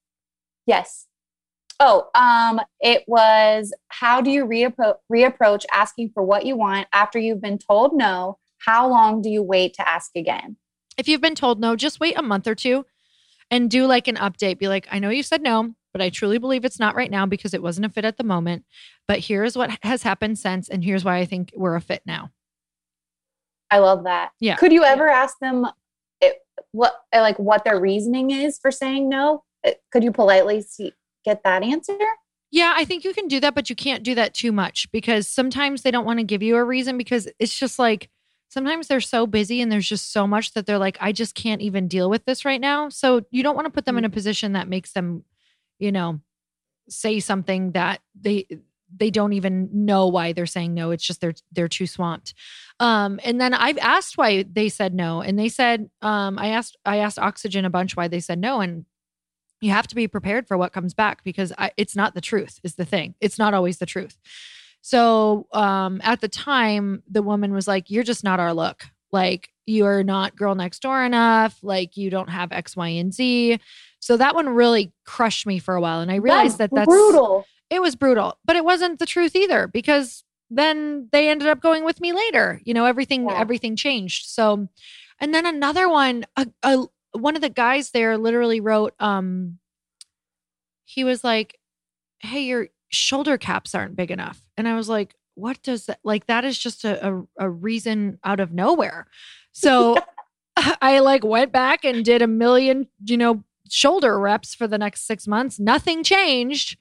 Yes. 0.67 1.09
Oh, 1.81 2.09
um, 2.15 2.61
it 2.81 3.03
was 3.09 3.75
how 3.89 4.21
do 4.21 4.31
you 4.31 4.47
reappro- 4.47 4.99
reapproach 5.13 5.65
asking 5.73 6.11
for 6.15 6.23
what 6.23 6.47
you 6.47 6.57
want 6.57 6.87
after 6.93 7.19
you've 7.19 7.41
been 7.41 7.59
told 7.59 7.93
no? 7.93 8.39
How 8.59 8.89
long 8.89 9.21
do 9.21 9.29
you 9.29 9.43
wait 9.43 9.75
to 9.75 9.89
ask 9.89 10.13
again? 10.15 10.59
If 10.97 11.09
you've 11.09 11.21
been 11.21 11.35
told 11.35 11.59
no, 11.59 11.75
just 11.75 11.99
wait 11.99 12.17
a 12.17 12.23
month 12.23 12.47
or 12.47 12.55
two 12.55 12.85
and 13.53 13.71
do 13.71 13.87
like 13.87 14.09
an 14.09 14.17
update. 14.17 14.59
Be 14.59 14.67
like, 14.67 14.89
I 14.91 14.99
know 14.99 15.11
you 15.11 15.23
said 15.23 15.43
no, 15.43 15.75
but 15.93 16.01
I 16.01 16.11
truly 16.11 16.39
believe 16.39 16.65
it's 16.65 16.81
not 16.81 16.97
right 16.97 17.11
now 17.11 17.27
because 17.27 17.55
it 17.55 17.63
wasn't 17.63 17.87
a 17.87 17.91
fit 17.91 18.05
at 18.05 18.17
the 18.17 18.25
moment. 18.25 18.65
But 19.07 19.21
here's 19.21 19.57
what 19.57 19.71
has 19.85 20.03
happened 20.03 20.39
since, 20.39 20.69
and 20.69 20.83
here's 20.83 21.05
why 21.05 21.19
I 21.19 21.27
think 21.27 21.53
we're 21.55 21.77
a 21.77 21.81
fit 21.81 22.03
now. 22.05 22.31
I 23.71 23.79
love 23.79 24.05
that. 24.05 24.33
Yeah. 24.41 24.57
Could 24.57 24.73
you 24.73 24.83
ever 24.85 25.09
ask 25.09 25.39
them 25.39 25.67
it, 26.21 26.39
what 26.73 26.95
like 27.15 27.39
what 27.39 27.65
their 27.65 27.79
reasoning 27.79 28.31
is 28.31 28.59
for 28.59 28.71
saying 28.71 29.09
no? 29.09 29.45
Uh, 29.65 29.73
Could 29.93 30.03
you 30.03 30.13
politely 30.13 30.63
see, 30.63 30.93
get 31.25 31.45
that 31.45 31.63
answer? 31.63 31.97
Yeah, 32.51 32.75
I 32.77 32.85
think 32.85 33.05
you 33.05 33.15
can 33.15 33.29
do 33.29 33.41
that, 33.41 33.55
but 33.55 33.71
you 33.71 33.77
can't 33.77 34.03
do 34.03 34.15
that 34.15 34.35
too 34.35 34.53
much 34.53 34.91
because 34.93 35.27
sometimes 35.27 35.83
they 35.83 35.91
don't 35.91 36.05
want 36.05 36.19
to 36.19 36.25
give 36.25 36.43
you 36.43 36.57
a 36.57 36.65
reason 36.65 36.99
because 36.99 37.29
it's 37.39 37.59
just 37.59 37.79
like 37.79 38.11
sometimes 38.53 38.87
they're 38.87 39.01
so 39.01 39.27
busy 39.27 39.63
and 39.63 39.73
there's 39.73 39.89
just 39.89 40.13
so 40.13 40.27
much 40.27 40.53
that 40.53 40.67
they're 40.67 40.79
like, 40.79 40.99
I 41.01 41.13
just 41.13 41.35
can't 41.35 41.63
even 41.63 41.89
deal 41.89 42.11
with 42.11 42.27
this 42.27 42.45
right 42.45 42.61
now. 42.61 42.91
So 42.91 43.23
you 43.31 43.43
don't 43.43 43.57
want 43.57 43.65
to 43.65 43.73
put 43.73 43.87
them 43.87 43.97
in 43.97 44.05
a 44.05 44.11
position 44.11 44.53
that 44.53 44.69
makes 44.69 44.93
them, 44.93 45.25
you 45.79 45.91
know, 45.91 46.21
say 46.89 47.19
something 47.19 47.73
that 47.73 48.01
they 48.21 48.47
they 48.95 49.09
don't 49.09 49.33
even 49.33 49.71
know 49.73 50.09
why 50.09 50.35
they're 50.35 50.45
saying 50.45 50.75
no. 50.75 50.91
It's 50.91 51.03
just 51.03 51.23
they're 51.23 51.33
they're 51.51 51.67
too 51.67 51.87
swamped. 51.87 52.35
Um, 52.79 53.19
and 53.25 53.41
then 53.41 53.55
I've 53.55 53.79
asked 53.79 54.19
why 54.19 54.43
they 54.43 54.69
said 54.69 54.93
no, 54.93 55.23
and 55.23 55.39
they 55.39 55.49
said 55.49 55.89
um, 56.03 56.39
I 56.39 56.49
asked 56.49 56.77
I 56.85 56.99
asked 56.99 57.19
Oxygen 57.19 57.65
a 57.65 57.71
bunch 57.71 57.97
why 57.97 58.09
they 58.09 58.21
said 58.21 58.39
no, 58.39 58.61
and 58.61 58.85
you 59.63 59.71
have 59.71 59.87
to 59.87 59.95
be 59.95 60.09
prepared 60.09 60.47
for 60.47 60.59
what 60.59 60.75
comes 60.75 60.93
back 60.93 61.25
because 61.25 61.55
I, 61.57 61.71
it's 61.79 61.97
not 61.97 62.15
the 62.15 62.21
truth 62.21 62.61
is 62.63 62.75
the 62.75 62.85
thing. 62.85 63.15
It's 63.19 63.39
not 63.39 63.55
always 63.55 63.79
the 63.79 63.87
truth. 63.87 64.19
So 64.83 65.47
um, 65.53 66.01
at 66.05 66.21
the 66.21 66.29
time, 66.29 67.03
the 67.09 67.23
woman 67.23 67.53
was 67.55 67.67
like, 67.69 67.89
"You're 67.91 68.03
just 68.03 68.25
not 68.25 68.41
our 68.41 68.53
look. 68.53 68.85
Like 69.13 69.49
you're 69.65 70.03
not 70.03 70.35
girl 70.37 70.55
next 70.57 70.83
door 70.83 71.05
enough. 71.05 71.59
Like 71.63 71.97
you 71.97 72.11
don't 72.11 72.29
have 72.31 72.51
X, 72.53 72.77
Y, 72.77 72.89
and 72.89 73.15
Z." 73.15 73.59
So 74.01 74.17
that 74.17 74.35
one 74.35 74.49
really 74.49 74.93
crushed 75.07 75.47
me 75.47 75.59
for 75.61 75.75
a 75.77 75.81
while, 75.81 76.01
and 76.01 76.11
I 76.11 76.17
realized 76.17 76.59
that 76.59 76.71
that's 76.75 76.87
brutal. 76.89 77.47
it 77.71 77.81
was 77.81 77.95
brutal, 77.95 78.37
but 78.45 78.57
it 78.57 78.65
wasn't 78.65 78.99
the 78.99 79.07
truth 79.07 79.37
either 79.37 79.69
because 79.69 80.25
then 80.51 81.09
they 81.13 81.31
ended 81.31 81.47
up 81.49 81.61
going 81.61 81.85
with 81.85 82.01
me 82.01 82.13
later. 82.13 82.61
You 82.65 82.75
know, 82.75 82.85
everything 82.85 83.29
Yeah. 83.29 83.39
everything 83.39 83.77
changed. 83.77 84.27
So, 84.27 84.69
and 85.21 85.33
then 85.33 85.47
another 85.47 85.89
one, 85.89 86.25
a, 86.37 86.47
a, 86.65 86.85
one 87.13 87.37
of 87.37 87.43
the 87.43 87.49
guys 87.49 87.91
there 87.93 88.19
literally 88.19 88.61
wrote, 88.61 88.95
um, 88.99 89.59
he 90.85 91.05
was 91.05 91.23
like, 91.23 91.59
"Hey, 92.19 92.43
your 92.43 92.69
shoulder 92.89 93.39
caps 93.39 93.75
aren't 93.75 93.97
big 93.97 94.11
enough," 94.11 94.41
and 94.57 94.69
I 94.69 94.75
was 94.75 94.89
like, 94.89 95.15
"What 95.35 95.63
does 95.63 95.87
that 95.87 96.01
like? 96.05 96.27
That 96.27 96.45
is 96.45 96.59
just 96.59 96.85
a 96.85 97.09
a, 97.09 97.23
a 97.39 97.51
reason 97.51 98.19
out 98.25 98.41
of 98.41 98.53
nowhere." 98.53 99.07
So. 99.53 99.97
I 100.83 100.99
like 100.99 101.25
went 101.25 101.51
back 101.51 101.83
and 101.83 102.05
did 102.05 102.21
a 102.21 102.27
million, 102.27 102.87
you 103.05 103.17
know, 103.17 103.43
shoulder 103.71 104.19
reps 104.19 104.55
for 104.55 104.69
the 104.69 104.79
next 104.79 105.07
six 105.07 105.27
months. 105.27 105.59
Nothing 105.59 106.05
changed. 106.05 106.77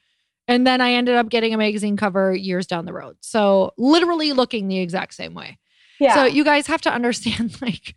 And 0.48 0.68
then 0.68 0.82
I 0.82 0.94
ended 0.94 1.16
up 1.16 1.30
getting 1.30 1.54
a 1.54 1.58
magazine 1.58 1.96
cover 1.96 2.36
years 2.36 2.68
down 2.68 2.86
the 2.86 2.94
road. 2.94 3.18
So 3.22 3.72
literally 3.78 4.34
looking 4.34 4.68
the 4.68 4.80
exact 4.80 5.14
same 5.14 5.34
way. 5.34 5.58
Yeah. 6.00 6.16
So 6.16 6.26
you 6.26 6.44
guys 6.44 6.68
have 6.68 6.82
to 6.82 6.94
understand 6.94 7.62
like 7.62 7.96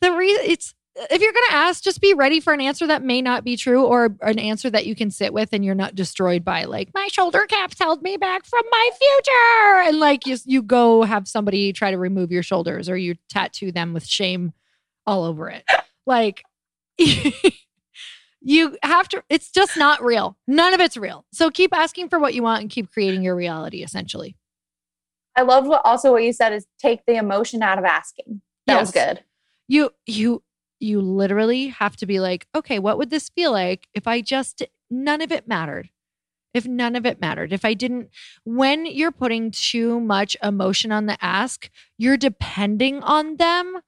the 0.00 0.12
reason 0.12 0.44
it's 0.46 0.74
if 1.10 1.22
you're 1.22 1.32
going 1.32 1.46
to 1.48 1.54
ask, 1.54 1.82
just 1.82 2.00
be 2.00 2.14
ready 2.14 2.40
for 2.40 2.52
an 2.52 2.60
answer 2.60 2.86
that 2.86 3.02
may 3.02 3.22
not 3.22 3.44
be 3.44 3.56
true 3.56 3.84
or 3.84 4.16
an 4.22 4.38
answer 4.38 4.68
that 4.70 4.86
you 4.86 4.94
can 4.94 5.10
sit 5.10 5.32
with 5.32 5.50
and 5.52 5.64
you're 5.64 5.74
not 5.74 5.94
destroyed 5.94 6.44
by 6.44 6.64
like 6.64 6.90
my 6.94 7.08
shoulder 7.12 7.46
caps 7.46 7.78
held 7.78 8.02
me 8.02 8.16
back 8.16 8.44
from 8.44 8.62
my 8.70 8.90
future. 8.98 9.88
And 9.88 10.00
like 10.00 10.26
you, 10.26 10.36
you 10.44 10.62
go 10.62 11.02
have 11.02 11.28
somebody 11.28 11.72
try 11.72 11.90
to 11.90 11.98
remove 11.98 12.32
your 12.32 12.42
shoulders 12.42 12.88
or 12.88 12.96
you 12.96 13.16
tattoo 13.28 13.70
them 13.70 13.92
with 13.92 14.06
shame 14.06 14.52
all 15.06 15.24
over 15.24 15.48
it. 15.48 15.64
Like 16.06 16.42
you 18.40 18.76
have 18.82 19.08
to, 19.10 19.22
it's 19.28 19.50
just 19.50 19.76
not 19.76 20.02
real. 20.02 20.36
None 20.46 20.74
of 20.74 20.80
it's 20.80 20.96
real. 20.96 21.26
So 21.32 21.50
keep 21.50 21.74
asking 21.74 22.08
for 22.08 22.18
what 22.18 22.34
you 22.34 22.42
want 22.42 22.62
and 22.62 22.70
keep 22.70 22.90
creating 22.90 23.22
your 23.22 23.36
reality 23.36 23.82
essentially. 23.82 24.36
I 25.36 25.42
loved 25.42 25.68
what 25.68 25.82
also 25.84 26.10
what 26.10 26.24
you 26.24 26.32
said 26.32 26.52
is 26.52 26.66
take 26.80 27.06
the 27.06 27.14
emotion 27.14 27.62
out 27.62 27.78
of 27.78 27.84
asking. 27.84 28.42
That 28.66 28.80
was 28.80 28.90
good. 28.90 29.22
you 29.68 29.90
you 30.04 30.42
you 30.80 31.00
literally 31.00 31.68
have 31.68 31.96
to 31.96 32.06
be 32.06 32.20
like 32.20 32.46
okay 32.54 32.78
what 32.78 32.98
would 32.98 33.10
this 33.10 33.28
feel 33.30 33.52
like 33.52 33.88
if 33.94 34.06
i 34.06 34.20
just 34.20 34.62
none 34.90 35.20
of 35.20 35.32
it 35.32 35.46
mattered. 35.46 35.90
If 36.54 36.66
none 36.66 36.96
of 36.96 37.04
it 37.04 37.20
mattered. 37.20 37.52
If 37.52 37.64
i 37.64 37.74
didn't 37.74 38.08
when 38.44 38.86
you're 38.86 39.12
putting 39.12 39.50
too 39.50 40.00
much 40.00 40.36
emotion 40.42 40.92
on 40.92 41.06
the 41.06 41.22
ask 41.22 41.68
you're 41.98 42.16
depending 42.16 43.02
on 43.02 43.36
them 43.36 43.80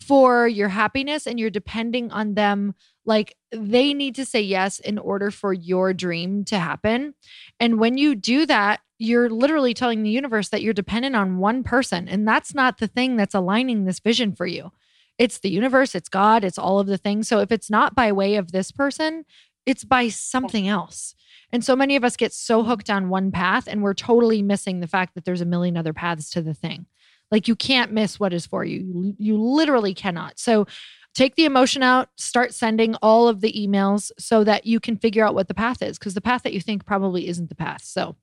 for 0.00 0.46
your 0.46 0.68
happiness 0.68 1.26
and 1.26 1.38
you're 1.40 1.50
depending 1.50 2.10
on 2.10 2.34
them 2.34 2.74
like 3.04 3.36
they 3.52 3.94
need 3.94 4.14
to 4.14 4.24
say 4.24 4.40
yes 4.40 4.78
in 4.78 4.98
order 4.98 5.30
for 5.30 5.52
your 5.52 5.94
dream 5.94 6.44
to 6.44 6.58
happen. 6.58 7.14
And 7.58 7.80
when 7.80 7.96
you 7.96 8.14
do 8.14 8.46
that 8.46 8.80
you're 9.00 9.30
literally 9.30 9.74
telling 9.74 10.02
the 10.02 10.10
universe 10.10 10.48
that 10.48 10.60
you're 10.60 10.74
dependent 10.74 11.14
on 11.14 11.38
one 11.38 11.62
person 11.62 12.08
and 12.08 12.26
that's 12.26 12.52
not 12.52 12.78
the 12.78 12.88
thing 12.88 13.16
that's 13.16 13.34
aligning 13.34 13.84
this 13.84 14.00
vision 14.00 14.34
for 14.34 14.44
you 14.44 14.72
it's 15.18 15.40
the 15.40 15.50
universe, 15.50 15.94
it's 15.94 16.08
God, 16.08 16.44
it's 16.44 16.58
all 16.58 16.78
of 16.78 16.86
the 16.86 16.96
things. 16.96 17.28
So 17.28 17.40
if 17.40 17.50
it's 17.50 17.68
not 17.68 17.94
by 17.94 18.12
way 18.12 18.36
of 18.36 18.52
this 18.52 18.70
person, 18.70 19.24
it's 19.66 19.84
by 19.84 20.08
something 20.08 20.66
else. 20.68 21.14
And 21.52 21.64
so 21.64 21.74
many 21.74 21.96
of 21.96 22.04
us 22.04 22.16
get 22.16 22.32
so 22.32 22.62
hooked 22.62 22.88
on 22.88 23.08
one 23.08 23.30
path 23.30 23.66
and 23.66 23.82
we're 23.82 23.94
totally 23.94 24.42
missing 24.42 24.80
the 24.80 24.86
fact 24.86 25.14
that 25.14 25.24
there's 25.24 25.40
a 25.40 25.46
million 25.46 25.76
other 25.76 25.92
paths 25.92 26.30
to 26.30 26.42
the 26.42 26.54
thing. 26.54 26.86
Like 27.30 27.48
you 27.48 27.56
can't 27.56 27.92
miss 27.92 28.18
what 28.18 28.32
is 28.32 28.46
for 28.46 28.64
you. 28.64 29.14
You, 29.18 29.38
literally 29.38 29.92
cannot. 29.92 30.38
So 30.38 30.66
take 31.14 31.34
the 31.36 31.44
emotion 31.44 31.82
out, 31.82 32.08
start 32.16 32.54
sending 32.54 32.94
all 32.96 33.28
of 33.28 33.40
the 33.40 33.52
emails 33.52 34.10
so 34.18 34.44
that 34.44 34.66
you 34.66 34.80
can 34.80 34.96
figure 34.96 35.26
out 35.26 35.34
what 35.34 35.48
the 35.48 35.54
path 35.54 35.82
is 35.82 35.98
because 35.98 36.14
the 36.14 36.20
path 36.20 36.42
that 36.44 36.52
you 36.52 36.60
think 36.60 36.86
probably 36.86 37.28
isn't 37.28 37.48
the 37.48 37.54
path. 37.54 37.82
So 37.84 38.16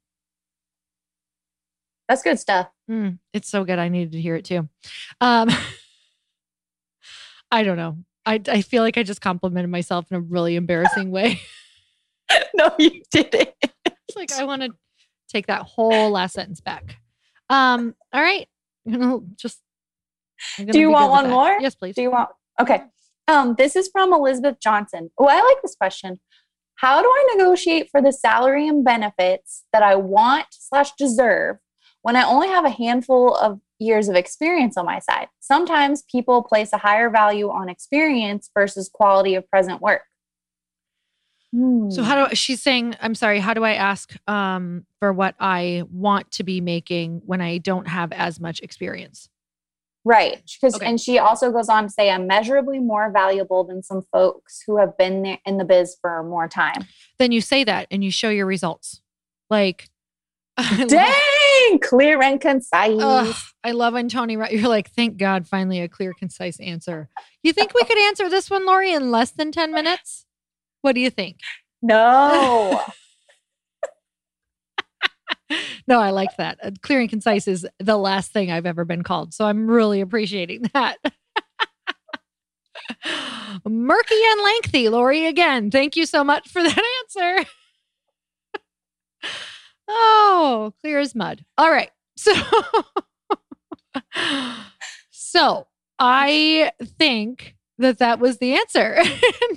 That's 2.08 2.24
good 2.24 2.40
stuff. 2.40 2.70
Mm, 2.90 3.20
it's 3.34 3.50
so 3.50 3.64
good. 3.64 3.80
I 3.80 3.90
needed 3.90 4.14
to 4.14 4.22
hear 4.22 4.36
it 4.36 4.46
too. 4.46 4.70
Um, 5.22 5.50
I 7.56 7.64
don't 7.64 7.78
know. 7.78 7.98
I, 8.26 8.42
I 8.50 8.62
feel 8.62 8.84
like 8.84 8.98
I 8.98 9.04
just 9.04 9.22
complimented 9.22 9.72
myself 9.72 10.12
in 10.12 10.18
a 10.18 10.20
really 10.20 10.58
embarrassing 10.58 11.10
way. 11.10 11.40
no, 12.56 12.74
you 12.78 13.02
didn't. 13.12 13.50
It's 13.86 14.18
like 14.18 14.32
I 14.34 14.44
want 14.44 14.64
to 14.64 14.72
take 15.30 15.48
that 15.48 15.62
whole 15.62 16.10
last 16.10 16.34
sentence 16.34 16.60
back. 16.60 16.98
Um, 17.50 17.96
all 18.12 18.22
right. 18.22 18.48
You 18.84 18.98
know, 18.98 19.26
just 19.38 19.60
Do 20.58 20.78
you 20.78 20.92
want 20.92 21.12
one 21.12 21.30
more? 21.30 21.58
Yes, 21.62 21.76
please. 21.76 21.96
Do 21.96 22.02
you 22.02 22.12
want? 22.12 22.30
Okay. 22.60 22.84
Um, 23.30 23.56
this 23.58 23.78
is 23.78 23.90
from 23.92 24.12
Elizabeth 24.12 24.58
Johnson. 24.62 25.12
Oh, 25.18 25.28
I 25.28 25.42
like 25.42 25.62
this 25.62 25.76
question. 25.76 26.20
How 26.76 27.02
do 27.02 27.08
I 27.08 27.36
negotiate 27.38 27.90
for 27.90 28.02
the 28.02 28.12
salary 28.12 28.68
and 28.68 28.84
benefits 28.84 29.64
that 29.72 29.82
I 29.82 29.96
want 29.96 30.48
slash 30.52 30.92
deserve 30.98 31.58
when 32.02 32.18
I 32.18 32.24
only 32.24 32.50
have 32.50 32.66
a 32.66 32.70
handful 32.70 33.34
of 33.34 33.62
years 33.80 34.10
of 34.10 34.16
experience 34.16 34.78
on 34.78 34.86
my 34.86 35.00
side? 35.00 35.28
Sometimes 35.40 36.04
people 36.04 36.44
place 36.44 36.72
a 36.74 36.78
higher 36.78 37.10
value 37.10 37.50
on 37.50 37.70
experience 37.70 38.50
versus 38.54 38.90
quality 38.94 39.36
of 39.36 39.50
present 39.50 39.82
work. 39.82 40.02
So 41.90 42.04
how 42.04 42.28
do 42.28 42.36
she's 42.36 42.62
saying, 42.62 42.98
I'm 43.00 43.16
sorry, 43.16 43.40
how 43.40 43.54
do 43.54 43.64
I 43.64 43.76
ask 43.76 44.14
um 44.30 44.86
for 45.00 45.14
what 45.14 45.36
I 45.40 45.84
want 45.90 46.32
to 46.32 46.44
be 46.44 46.60
making 46.60 47.22
when 47.26 47.40
I 47.40 47.60
don't 47.60 47.88
have 47.88 48.12
as 48.12 48.42
much 48.42 48.60
experience? 48.60 49.30
Right. 50.04 50.44
Because 50.60 50.76
Okay. 50.76 50.86
and 50.86 51.00
she 51.00 51.18
also 51.18 51.52
goes 51.52 51.70
on 51.70 51.84
to 51.86 51.90
say 51.90 52.12
I'm 52.12 52.28
measurably 52.28 52.80
more 52.80 53.10
valuable 53.10 53.64
than 53.64 53.84
some 53.84 54.02
folks 54.12 54.64
who 54.68 54.78
have 54.78 54.98
been 54.98 55.24
there 55.24 55.40
in 55.46 55.58
the 55.58 55.64
biz 55.64 55.96
for 56.02 56.22
more 56.24 56.50
time. 56.50 56.86
Then 57.20 57.32
you 57.32 57.40
say 57.40 57.64
that 57.64 57.88
and 57.90 58.04
you 58.04 58.12
show 58.12 58.30
your 58.30 58.46
results. 58.46 59.02
Like, 59.50 59.88
I 60.58 60.86
clear 61.82 62.22
and 62.22 62.40
concise. 62.40 62.98
Ugh, 63.00 63.36
I 63.64 63.72
love 63.72 63.94
when 63.94 64.10
Tony, 64.10 64.34
you're 64.34 64.70
like, 64.70 64.92
thank 64.92 65.18
God, 65.18 65.48
finally 65.48 65.82
a 65.82 65.88
clear, 65.88 66.14
concise 66.14 66.60
answer. 66.60 67.10
You 67.44 67.54
think 67.54 67.74
we 67.74 67.84
could 67.84 67.98
answer 67.98 68.30
this 68.30 68.50
one, 68.50 68.66
Lori, 68.66 68.94
in 68.94 69.12
less 69.12 69.32
than 69.32 69.52
10 69.52 69.72
minutes? 69.72 70.26
What 70.82 70.96
do 70.96 71.02
you 71.02 71.10
think? 71.10 71.40
No. 71.82 72.82
No, 75.88 76.00
I 76.00 76.10
like 76.10 76.36
that. 76.38 76.58
Uh, 76.64 76.72
clear 76.82 77.00
and 77.00 77.10
concise 77.10 77.48
is 77.48 77.68
the 77.80 77.98
last 77.98 78.32
thing 78.32 78.52
I've 78.52 78.66
ever 78.66 78.86
been 78.86 79.04
called. 79.04 79.34
So 79.34 79.46
I'm 79.46 79.68
really 79.68 80.02
appreciating 80.02 80.64
that. 80.74 80.98
Murky 83.66 84.16
and 84.32 84.42
lengthy, 84.42 84.90
Lori, 84.90 85.28
again. 85.28 85.70
Thank 85.70 85.96
you 85.96 86.08
so 86.08 86.24
much 86.24 86.50
for 86.50 86.64
that 86.64 86.84
answer. 87.04 87.50
Oh, 89.88 90.74
clear 90.82 91.00
as 91.00 91.16
mud. 91.16 91.46
All 91.58 91.72
right. 91.72 91.90
So, 92.18 92.34
so 95.12 95.68
I 96.00 96.72
think 97.00 97.55
that 97.78 97.98
that 98.00 98.20
was 98.20 98.38
the 98.38 98.54
answer. 98.54 98.96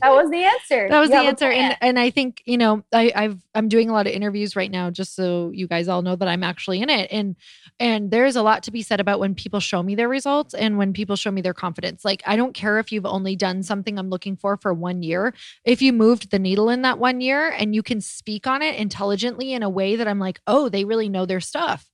that 0.01 0.11
was 0.11 0.31
the 0.31 0.45
answer. 0.45 0.89
that 0.89 1.01
was 1.01 1.11
You 1.11 1.17
the 1.17 1.23
answer. 1.23 1.51
And 1.51 1.77
and 1.81 1.99
i 1.99 2.11
think 2.11 2.43
you 2.47 2.59
know 2.59 2.83
I, 2.93 3.13
i've 3.15 3.41
i'm 3.55 3.69
doing 3.69 3.91
a 3.91 3.93
lot 3.93 4.07
of 4.07 4.13
interviews 4.13 4.57
right 4.57 4.71
now 4.71 4.91
just 4.91 5.15
so 5.15 5.51
you 5.55 5.69
guys 5.69 5.89
all 5.89 6.03
know 6.03 6.17
that 6.17 6.29
i'm 6.29 6.43
actually 6.43 6.81
in 6.81 6.91
it. 6.91 7.09
And 7.13 7.37
and 7.81 8.11
there's 8.11 8.35
a 8.37 8.43
lot 8.43 8.65
to 8.65 8.73
be 8.73 8.83
said 8.83 8.99
about 8.99 9.21
when 9.21 9.35
people 9.35 9.61
show 9.61 9.83
me 9.83 9.95
their 9.95 10.09
results 10.09 10.53
and 10.53 10.79
when 10.79 10.93
people 10.93 11.15
show 11.15 11.31
me 11.31 11.41
their 11.41 11.55
confidence. 11.55 12.05
Like 12.05 12.23
i 12.27 12.37
don't 12.37 12.55
care 12.55 12.79
if 12.79 12.91
you've 12.93 13.07
only 13.07 13.37
done 13.37 13.63
something 13.63 13.99
i'm 13.99 14.11
looking 14.11 14.37
for 14.37 14.57
for 14.57 14.75
one 14.75 15.03
year. 15.03 15.35
If 15.65 15.81
you 15.83 15.93
moved 15.93 16.31
the 16.31 16.39
needle 16.39 16.71
in 16.71 16.83
that 16.83 16.99
one 16.99 17.21
year 17.21 17.51
and 17.51 17.75
you 17.75 17.83
can 17.83 18.01
speak 18.01 18.47
on 18.47 18.63
it 18.63 18.75
intelligently 18.77 19.53
in 19.53 19.63
a 19.63 19.71
way 19.71 19.97
that 19.97 20.09
i'm 20.09 20.19
like 20.19 20.41
oh 20.47 20.69
they 20.69 20.85
really 20.85 21.09
know 21.09 21.27
their 21.27 21.41
stuff. 21.41 21.89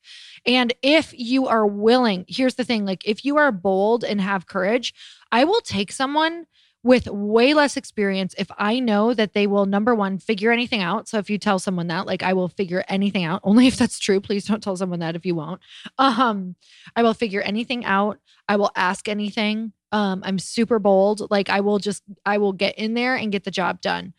And 0.46 0.74
if 0.82 1.12
you 1.16 1.46
are 1.48 1.66
willing 1.66 2.24
here's 2.28 2.54
the 2.54 2.64
thing 2.64 2.84
like 2.84 3.02
if 3.06 3.24
you 3.24 3.36
are 3.36 3.52
bold 3.52 4.04
and 4.04 4.20
have 4.20 4.46
courage 4.46 4.94
i 5.34 5.44
will 5.44 5.60
take 5.60 5.92
someone 5.92 6.46
with 6.84 7.08
way 7.08 7.54
less 7.54 7.78
experience 7.78 8.34
if 8.36 8.46
I 8.58 8.78
know 8.78 9.14
that 9.14 9.32
they 9.32 9.46
will 9.46 9.64
number 9.64 9.94
one 9.94 10.18
figure 10.18 10.52
anything 10.52 10.82
out. 10.82 11.08
So 11.08 11.16
if 11.16 11.30
you 11.30 11.38
tell 11.38 11.58
someone 11.58 11.86
that, 11.86 12.06
like 12.06 12.22
I 12.22 12.34
will 12.34 12.48
figure 12.48 12.84
anything 12.88 13.24
out, 13.24 13.40
only 13.44 13.66
if 13.66 13.76
that's 13.76 13.98
true. 13.98 14.20
Please 14.20 14.44
don't 14.44 14.62
tell 14.62 14.76
someone 14.76 15.00
that 15.00 15.16
if 15.16 15.24
you 15.24 15.34
won't. 15.34 15.60
Um, 15.98 16.54
I 16.94 17.02
will 17.02 17.14
figure 17.14 17.40
anything 17.40 17.86
out. 17.86 18.20
I 18.48 18.56
will 18.56 18.70
ask 18.76 19.08
anything. 19.08 19.72
Um, 19.92 20.22
I'm 20.24 20.38
super 20.38 20.78
bold. 20.78 21.30
Like 21.30 21.48
I 21.48 21.60
will 21.60 21.78
just 21.78 22.02
I 22.26 22.38
will 22.38 22.52
get 22.52 22.76
in 22.76 22.94
there 22.94 23.16
and 23.16 23.32
get 23.32 23.44
the 23.44 23.50
job 23.50 23.80
done. 23.80 24.12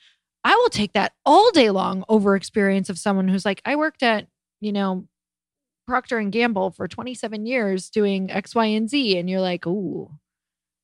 I 0.43 0.55
will 0.55 0.69
take 0.69 0.93
that 0.93 1.13
all 1.25 1.51
day 1.51 1.69
long 1.69 2.03
over 2.09 2.35
experience 2.35 2.89
of 2.89 2.99
someone 2.99 3.27
who's 3.27 3.45
like, 3.45 3.61
I 3.65 3.75
worked 3.75 4.03
at, 4.03 4.27
you 4.59 4.71
know, 4.71 5.07
Procter 5.87 6.17
and 6.17 6.31
Gamble 6.31 6.71
for 6.71 6.87
27 6.87 7.45
years 7.45 7.89
doing 7.89 8.31
X, 8.31 8.55
Y, 8.55 8.65
and 8.65 8.89
Z. 8.89 9.17
And 9.17 9.29
you're 9.29 9.41
like, 9.41 9.67
ooh, 9.67 10.11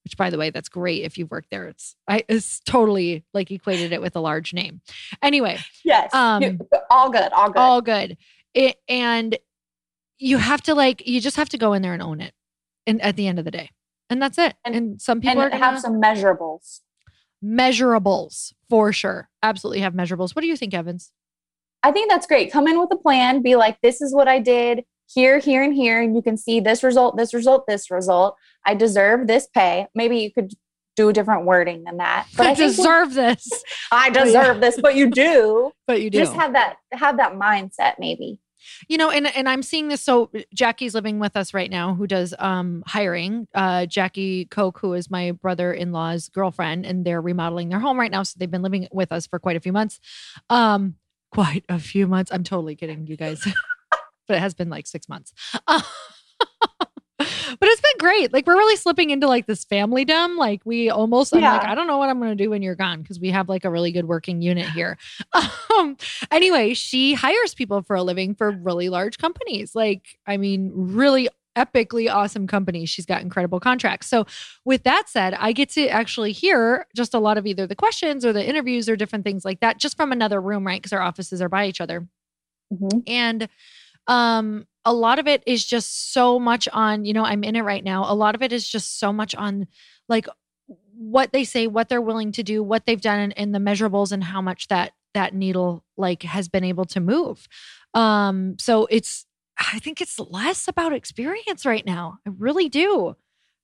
which 0.03 0.17
by 0.17 0.29
the 0.29 0.37
way, 0.37 0.49
that's 0.49 0.69
great 0.69 1.03
if 1.03 1.17
you've 1.17 1.31
worked 1.31 1.49
there. 1.51 1.67
It's 1.67 1.95
I 2.07 2.23
it's 2.27 2.59
totally 2.61 3.23
like 3.33 3.51
equated 3.51 3.91
it 3.91 4.01
with 4.01 4.15
a 4.15 4.19
large 4.19 4.53
name. 4.53 4.81
Anyway, 5.21 5.59
yes. 5.83 6.13
um, 6.13 6.59
all 6.89 7.09
good. 7.09 7.31
All 7.33 7.47
good. 7.51 7.59
all 7.59 7.81
good. 7.81 8.17
It 8.53 8.77
and 8.87 9.37
you 10.17 10.37
have 10.37 10.61
to 10.63 10.75
like 10.75 11.07
you 11.07 11.21
just 11.21 11.37
have 11.37 11.49
to 11.49 11.57
go 11.57 11.73
in 11.73 11.81
there 11.81 11.93
and 11.93 12.01
own 12.01 12.21
it. 12.21 12.33
And 12.87 13.01
at 13.01 13.15
the 13.15 13.27
end 13.27 13.37
of 13.39 13.45
the 13.45 13.51
day. 13.51 13.69
And 14.09 14.21
that's 14.21 14.37
it. 14.37 14.55
And, 14.65 14.75
And- 14.75 15.01
some 15.01 15.21
people 15.21 15.41
and 15.41 15.53
have 15.53 15.79
some 15.79 16.01
measurables. 16.01 16.81
measurables 17.43 18.53
for 18.69 18.91
sure. 18.91 19.29
Absolutely 19.43 19.81
have 19.81 19.93
measurables. 19.93 20.35
What 20.35 20.41
do 20.41 20.47
you 20.47 20.57
think, 20.57 20.73
Evans? 20.73 21.11
I 21.83 21.91
think 21.91 22.09
that's 22.09 22.27
great. 22.27 22.51
Come 22.51 22.67
in 22.67 22.79
with 22.79 22.89
a 22.91 22.97
plan. 22.97 23.41
Be 23.41 23.55
like, 23.55 23.77
this 23.81 24.01
is 24.01 24.13
what 24.13 24.27
I 24.27 24.39
did 24.39 24.83
here, 25.13 25.39
here, 25.39 25.62
and 25.63 25.74
here. 25.74 26.02
And 26.02 26.15
you 26.15 26.21
can 26.21 26.38
see 26.38 26.60
this 26.60 26.84
result, 26.84 27.17
this 27.17 27.34
result, 27.34 27.65
this 27.67 27.89
result. 27.91 28.36
I 28.65 28.76
deserve 28.76 29.28
this 29.28 29.47
pay. 29.54 29.88
Maybe 29.95 30.19
you 30.19 30.32
could 30.32 30.54
do 30.95 31.10
a 31.10 31.13
different 31.13 31.45
wording 31.45 31.84
than 31.84 31.97
that. 31.97 32.28
But 32.36 32.47
I 32.47 32.52
I 32.52 32.56
deserve 32.56 33.13
this. 33.13 33.50
I 33.91 34.10
deserve 34.10 34.62
this, 34.62 34.80
but 34.80 34.95
you 34.95 35.10
do. 35.10 35.71
But 35.88 36.02
you 36.02 36.10
do. 36.10 36.19
Just 36.19 36.34
have 36.34 36.54
that 36.54 36.76
have 36.93 37.17
that 37.17 37.34
mindset, 37.34 37.95
maybe. 38.00 38.39
you 38.88 38.97
know 38.97 39.10
and 39.10 39.28
and 39.36 39.50
i'm 39.50 39.63
seeing 39.63 39.88
this 39.89 40.02
so 40.02 40.30
jackie's 40.54 40.93
living 40.93 41.19
with 41.19 41.36
us 41.36 41.54
right 41.54 41.69
now 41.71 41.95
who 41.95 42.06
does 42.08 42.34
um 42.39 42.84
hiring 42.86 43.47
uh 43.56 43.86
jackie 43.88 44.45
koch 44.45 44.78
who 44.80 44.93
is 44.93 45.10
my 45.10 45.32
brother-in-law's 45.32 46.30
girlfriend 46.30 46.86
and 46.86 47.04
they're 47.04 47.19
remodeling 47.21 47.69
their 47.69 47.80
home 47.80 48.00
right 48.00 48.12
now 48.12 48.24
so 48.24 48.36
they've 48.38 48.52
been 48.52 48.62
living 48.62 48.88
with 48.91 49.12
us 49.12 49.26
for 49.26 49.39
quite 49.39 49.58
a 49.58 49.60
few 49.60 49.74
months 49.74 50.00
um 50.50 50.95
quite 51.32 51.65
a 51.67 51.80
few 51.80 52.06
months 52.08 52.32
i'm 52.32 52.43
totally 52.43 52.76
kidding 52.76 53.08
you 53.08 53.17
guys 53.17 53.43
but 54.32 54.38
it 54.38 54.41
has 54.41 54.54
been 54.54 54.70
like 54.70 54.88
six 54.88 55.10
months 55.10 55.34
Uh, 55.67 55.82
but 57.60 57.70
it's 57.70 57.82
been 57.82 57.98
great 58.00 58.34
like 58.34 58.48
we're 58.48 58.56
really 58.58 58.76
slipping 58.76 59.12
into 59.12 59.28
like 59.28 59.46
this 59.46 59.63
family 59.63 60.04
dumb 60.06 60.38
like 60.38 60.62
we 60.65 60.89
almost 60.89 61.36
i'm 61.36 61.41
like 61.41 61.62
Yeah. 61.62 61.72
i 61.72 61.76
don't 61.76 61.86
know 61.86 61.98
what 62.00 62.10
i'm 62.10 62.20
gonna 62.20 62.34
do 62.36 62.50
when 62.50 62.63
you're 62.63 62.74
gone 62.76 63.02
because 63.02 63.20
we 63.20 63.30
have 63.30 63.48
like 63.48 63.63
a 63.63 63.70
really 63.70 63.91
good 63.91 64.06
working 64.08 64.41
unit 64.41 64.67
here 64.70 64.98
um 65.78 65.98
anyway, 66.32 66.74
she 66.74 67.13
hires 67.13 67.54
people 67.54 67.82
for 67.84 67.96
a 67.96 68.04
living 68.04 68.34
for 68.36 68.52
really 68.52 68.89
large 68.89 69.17
companies. 69.17 69.74
Like, 69.76 70.17
I 70.28 70.38
mean, 70.38 70.72
really 70.74 71.30
epically 71.58 72.12
awesome 72.13 72.48
companies. 72.48 72.89
She's 72.89 73.06
got 73.06 73.22
incredible 73.22 73.60
contracts. 73.60 74.08
So, 74.08 74.26
with 74.65 74.84
that 74.84 75.04
said, 75.08 75.34
I 75.36 75.52
get 75.54 75.70
to 75.72 75.88
actually 75.88 76.32
hear 76.32 76.88
just 76.96 77.13
a 77.13 77.20
lot 77.20 77.38
of 77.38 77.46
either 77.46 77.67
the 77.67 77.76
questions 77.76 78.26
or 78.26 78.34
the 78.34 78.48
interviews 78.48 78.88
or 78.89 78.96
different 78.96 79.26
things 79.26 79.44
like 79.46 79.60
that 79.62 79.78
just 79.78 79.96
from 79.98 80.12
another 80.12 80.41
room, 80.41 80.65
right? 80.67 80.82
Because 80.82 80.94
our 80.94 81.02
offices 81.02 81.41
are 81.41 81.50
by 81.50 81.67
each 81.67 81.82
other. 81.82 82.08
Mhm. 82.74 83.04
And 83.08 83.50
um 84.12 84.65
a 84.84 84.93
lot 84.93 85.19
of 85.19 85.28
it 85.28 85.43
is 85.45 85.63
just 85.63 86.12
so 86.12 86.39
much 86.39 86.67
on, 86.74 87.06
you 87.06 87.13
know, 87.13 87.24
I'm 87.24 87.43
in 87.43 87.56
it 87.56 87.62
right 87.62 87.84
now. 87.84 88.12
A 88.12 88.15
lot 88.15 88.34
of 88.34 88.41
it 88.41 88.52
is 88.52 88.67
just 88.67 89.00
so 89.00 89.13
much 89.13 89.36
on 89.36 89.67
like 90.10 90.28
what 90.97 91.32
they 91.32 91.43
say, 91.43 91.67
what 91.67 91.88
they're 91.88 92.02
willing 92.02 92.32
to 92.34 92.43
do, 92.43 92.63
what 92.63 92.86
they've 92.86 93.00
done 93.02 93.19
and, 93.19 93.38
and 93.38 93.54
the 93.56 93.60
measurables 93.60 94.12
and 94.12 94.24
how 94.24 94.41
much 94.41 94.67
that 94.69 94.93
that 95.13 95.34
needle 95.36 95.84
like 95.97 96.24
has 96.24 96.50
been 96.50 96.63
able 96.63 96.86
to 96.86 97.00
move. 97.00 97.47
Um 97.93 98.56
so 98.60 98.88
it's 98.89 99.26
I 99.74 99.78
think 99.80 100.02
it's 100.02 100.19
less 100.19 100.67
about 100.67 100.93
experience 100.93 101.65
right 101.65 101.86
now. 101.86 102.17
I 102.28 102.32
really 102.38 102.67
do. 102.69 103.15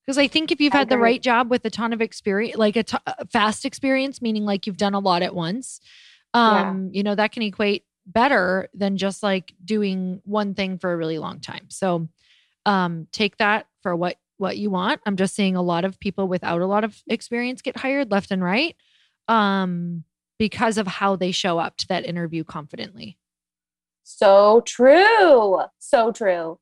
Because 0.06 0.20
I 0.20 0.28
think 0.28 0.52
if 0.52 0.62
you've 0.62 0.72
had 0.72 0.88
the 0.88 0.98
right 0.98 1.22
job 1.22 1.50
with 1.50 1.66
a 1.66 1.70
ton 1.70 1.92
of 1.92 2.02
experience, 2.02 2.58
like 2.58 2.76
a 2.78 2.84
t- 2.84 2.98
a 3.08 3.26
fast 3.28 3.66
experience, 3.66 4.22
meaning 4.22 4.46
like 4.46 4.66
you've 4.66 4.78
done 4.78 4.94
a 4.94 5.00
lot 5.00 5.22
at 5.22 5.36
once, 5.36 5.82
Yeah. 6.34 6.70
um, 6.70 6.92
you 6.94 7.04
know, 7.04 7.16
that 7.16 7.34
can 7.34 7.42
equate 7.44 7.84
better 8.08 8.70
than 8.74 8.98
just 8.98 9.22
like 9.22 9.54
doing 9.64 10.22
one 10.24 10.54
thing 10.56 10.78
for 10.78 10.92
a 10.92 10.98
really 10.98 11.20
long 11.20 11.40
time. 11.40 11.66
So 11.70 12.08
um 12.66 13.08
take 13.12 13.38
that 13.38 13.68
for 13.84 13.96
what 13.96 14.18
what 14.38 14.58
you 14.58 14.70
want. 14.70 15.02
I'm 15.06 15.18
just 15.18 15.36
seeing 15.36 15.56
a 15.56 15.62
lot 15.62 15.84
of 15.84 16.00
people 16.00 16.28
without 16.28 16.62
a 16.62 16.66
lot 16.66 16.84
of 16.84 17.02
experience 17.08 17.62
get 17.62 17.78
hired 17.78 18.10
left 18.10 18.32
and 18.32 18.44
right 18.44 18.76
um 19.28 20.04
because 20.40 20.78
of 20.78 20.88
how 20.88 21.16
they 21.16 21.32
show 21.32 21.60
up 21.60 21.78
to 21.78 21.88
that 21.88 22.06
interview 22.06 22.44
confidently. 22.44 23.18
So 24.04 24.62
true. 24.66 25.62
So 25.80 26.12
true. 26.12 26.60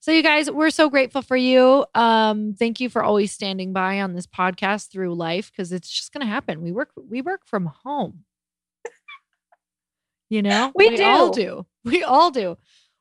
So 0.00 0.10
you 0.10 0.22
guys, 0.22 0.50
we're 0.50 0.70
so 0.70 0.90
grateful 0.90 1.22
for 1.22 1.36
you. 1.36 1.86
Um 1.94 2.54
thank 2.58 2.80
you 2.80 2.88
for 2.90 3.04
always 3.04 3.30
standing 3.30 3.72
by 3.72 4.00
on 4.00 4.14
this 4.14 4.26
podcast 4.26 4.90
through 4.90 5.14
life 5.14 5.52
cuz 5.56 5.70
it's 5.70 5.88
just 5.88 6.12
going 6.12 6.26
to 6.26 6.32
happen. 6.32 6.62
We 6.62 6.72
work 6.72 6.90
we 6.96 7.22
work 7.22 7.46
from 7.46 7.66
home. 7.84 8.24
You 10.30 10.42
know? 10.42 10.72
We 10.74 11.02
all 11.02 11.30
do. 11.30 11.42
do. 11.42 11.66
We 11.90 12.02
all 12.02 12.30
do. 12.30 12.56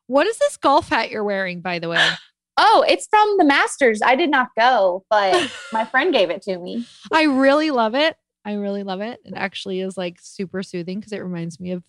What 0.07 0.27
is 0.27 0.37
this 0.37 0.57
golf 0.57 0.89
hat 0.89 1.09
you're 1.09 1.23
wearing 1.23 1.61
by 1.61 1.79
the 1.79 1.89
way? 1.89 2.05
Oh, 2.55 2.85
it's 2.87 3.07
from 3.09 3.37
the 3.39 3.45
Masters. 3.45 4.03
I 4.03 4.15
did 4.15 4.29
not 4.29 4.49
go, 4.55 5.03
but 5.09 5.51
my 5.73 5.85
friend 5.85 6.13
gave 6.13 6.29
it 6.29 6.43
to 6.43 6.59
me. 6.59 6.85
I 7.11 7.23
really 7.23 7.71
love 7.71 7.95
it. 7.95 8.15
I 8.45 8.53
really 8.53 8.83
love 8.83 9.01
it. 9.01 9.19
It 9.25 9.33
actually 9.35 9.81
is 9.81 9.97
like 9.97 10.19
super 10.21 10.61
soothing 10.61 10.99
because 10.99 11.13
it 11.13 11.23
reminds 11.23 11.59
me 11.59 11.71
of 11.71 11.83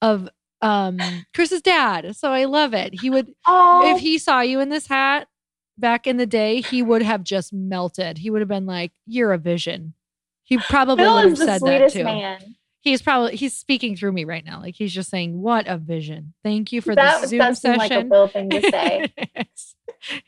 of 0.00 0.28
um 0.62 1.00
Chris's 1.34 1.62
dad. 1.62 2.14
So 2.14 2.30
I 2.30 2.44
love 2.44 2.74
it. 2.74 2.94
He 2.94 3.10
would 3.10 3.32
Oh, 3.48 3.92
if 3.92 3.98
he 4.00 4.18
saw 4.18 4.40
you 4.40 4.60
in 4.60 4.68
this 4.68 4.86
hat 4.86 5.26
back 5.78 6.06
in 6.06 6.16
the 6.16 6.26
day, 6.26 6.60
he 6.60 6.80
would 6.80 7.02
have 7.02 7.24
just 7.24 7.52
melted. 7.52 8.18
He 8.18 8.30
would 8.30 8.40
have 8.40 8.48
been 8.48 8.66
like, 8.66 8.92
"You're 9.06 9.32
a 9.32 9.38
vision." 9.38 9.94
He 10.44 10.58
probably 10.58 11.08
would 11.08 11.24
have 11.24 11.38
said 11.38 11.60
that 11.62 11.92
too. 11.92 12.04
man. 12.04 12.54
He's 12.84 13.00
probably 13.00 13.34
he's 13.34 13.56
speaking 13.56 13.96
through 13.96 14.12
me 14.12 14.24
right 14.24 14.44
now. 14.44 14.60
Like 14.60 14.74
he's 14.76 14.92
just 14.92 15.08
saying, 15.08 15.40
"What 15.40 15.66
a 15.66 15.78
vision! 15.78 16.34
Thank 16.42 16.70
you 16.70 16.82
for 16.82 16.94
That 16.94 17.22
the 17.22 17.28
Zoom 17.28 17.38
does 17.38 17.60
seem 17.60 17.76
like 17.76 17.90
a 17.90 18.06
session." 18.06 18.28
Thing 18.28 18.50
to 18.50 18.60
say. 18.60 19.12
it. 19.16 19.48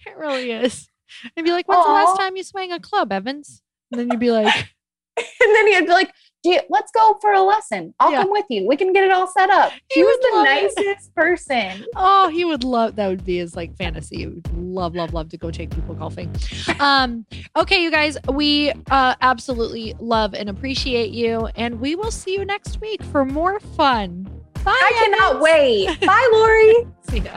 It 0.07 0.16
really 0.16 0.51
is. 0.51 0.88
I'd 1.37 1.45
be 1.45 1.51
like, 1.53 1.69
"When's 1.69 1.85
the 1.85 1.92
last 1.92 2.19
time 2.19 2.35
you 2.35 2.42
swang 2.42 2.73
a 2.73 2.81
club, 2.81 3.12
Evans?" 3.12 3.62
And 3.92 4.01
then 4.01 4.11
you'd 4.11 4.21
be 4.21 4.31
like, 4.31 4.47
and 5.16 5.55
then 5.55 5.66
he'd 5.69 5.87
be 5.87 5.92
like, 5.92 6.12
you, 6.47 6.61
let's 6.71 6.91
go 6.93 7.19
for 7.21 7.33
a 7.33 7.43
lesson. 7.43 7.93
I'll 8.01 8.11
Yeah. 8.13 8.23
come 8.23 8.31
with 8.31 8.47
you. 8.49 8.67
We 8.67 8.77
can 8.77 8.93
get 8.93 9.05
it 9.05 9.11
all 9.11 9.27
set 9.27 9.51
up. 9.51 9.73
He 9.91 10.01
She 10.01 10.03
was 10.05 10.17
the 10.23 10.37
love 10.37 10.47
it. 10.47 10.85
nicest 10.87 11.15
person. 11.15 11.85
Oh, 11.97 12.29
he 12.29 12.45
would 12.45 12.65
love 12.65 12.97
that 12.97 13.09
would 13.09 13.25
be 13.25 13.37
his 13.39 13.55
like 13.57 13.77
fantasy. 13.77 14.17
He 14.19 14.27
would 14.27 14.49
love, 14.57 14.95
love, 14.95 15.13
love 15.13 15.29
to 15.31 15.37
go 15.37 15.51
take 15.51 15.71
people 15.75 15.95
golfing. 15.95 16.35
Um, 16.81 17.27
okay, 17.57 17.83
you 17.83 17.91
guys, 17.91 18.17
we 18.33 18.73
uh 18.91 19.15
absolutely 19.21 19.95
love 19.99 20.35
and 20.35 20.49
appreciate 20.49 21.11
you. 21.11 21.49
And 21.57 21.81
we 21.81 21.95
will 21.97 22.11
see 22.11 22.33
you 22.35 22.45
next 22.45 22.81
week 22.81 23.03
for 23.05 23.25
more 23.25 23.61
fun. 23.61 24.25
Bye. 24.65 24.73
I 24.77 24.93
cannot 25.05 25.41
wait. 25.41 26.01
Bye, 26.01 26.29
Lori. 26.33 26.87
See 27.11 27.19
ya. 27.21 27.37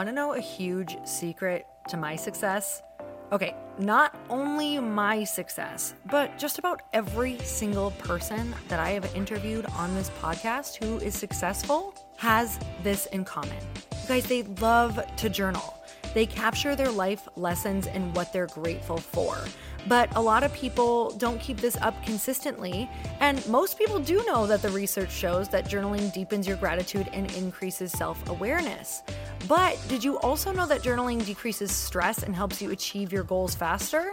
Want 0.00 0.08
to 0.08 0.14
know 0.14 0.32
a 0.32 0.40
huge 0.40 0.96
secret 1.04 1.66
to 1.90 1.98
my 1.98 2.16
success? 2.16 2.80
Okay, 3.32 3.54
not 3.78 4.18
only 4.30 4.78
my 4.78 5.24
success, 5.24 5.92
but 6.06 6.38
just 6.38 6.58
about 6.58 6.80
every 6.94 7.36
single 7.40 7.90
person 7.90 8.54
that 8.68 8.80
I 8.80 8.92
have 8.92 9.14
interviewed 9.14 9.66
on 9.76 9.94
this 9.94 10.08
podcast 10.22 10.82
who 10.82 10.96
is 11.04 11.14
successful 11.14 11.94
has 12.16 12.58
this 12.82 13.04
in 13.12 13.26
common. 13.26 13.58
guys, 14.08 14.24
they 14.24 14.44
love 14.62 14.98
to 15.18 15.28
journal. 15.28 15.79
They 16.14 16.26
capture 16.26 16.74
their 16.74 16.90
life 16.90 17.28
lessons 17.36 17.86
and 17.86 18.14
what 18.16 18.32
they're 18.32 18.46
grateful 18.46 18.98
for. 18.98 19.38
But 19.88 20.14
a 20.14 20.20
lot 20.20 20.42
of 20.42 20.52
people 20.52 21.10
don't 21.12 21.40
keep 21.40 21.58
this 21.58 21.76
up 21.78 22.02
consistently. 22.04 22.88
And 23.20 23.46
most 23.48 23.78
people 23.78 23.98
do 23.98 24.24
know 24.26 24.46
that 24.46 24.62
the 24.62 24.68
research 24.70 25.10
shows 25.10 25.48
that 25.48 25.66
journaling 25.66 26.12
deepens 26.12 26.46
your 26.46 26.56
gratitude 26.56 27.08
and 27.12 27.30
increases 27.34 27.92
self 27.92 28.28
awareness. 28.28 29.02
But 29.48 29.82
did 29.88 30.04
you 30.04 30.18
also 30.20 30.52
know 30.52 30.66
that 30.66 30.82
journaling 30.82 31.24
decreases 31.24 31.70
stress 31.70 32.22
and 32.22 32.34
helps 32.34 32.60
you 32.60 32.70
achieve 32.70 33.12
your 33.12 33.24
goals 33.24 33.54
faster? 33.54 34.12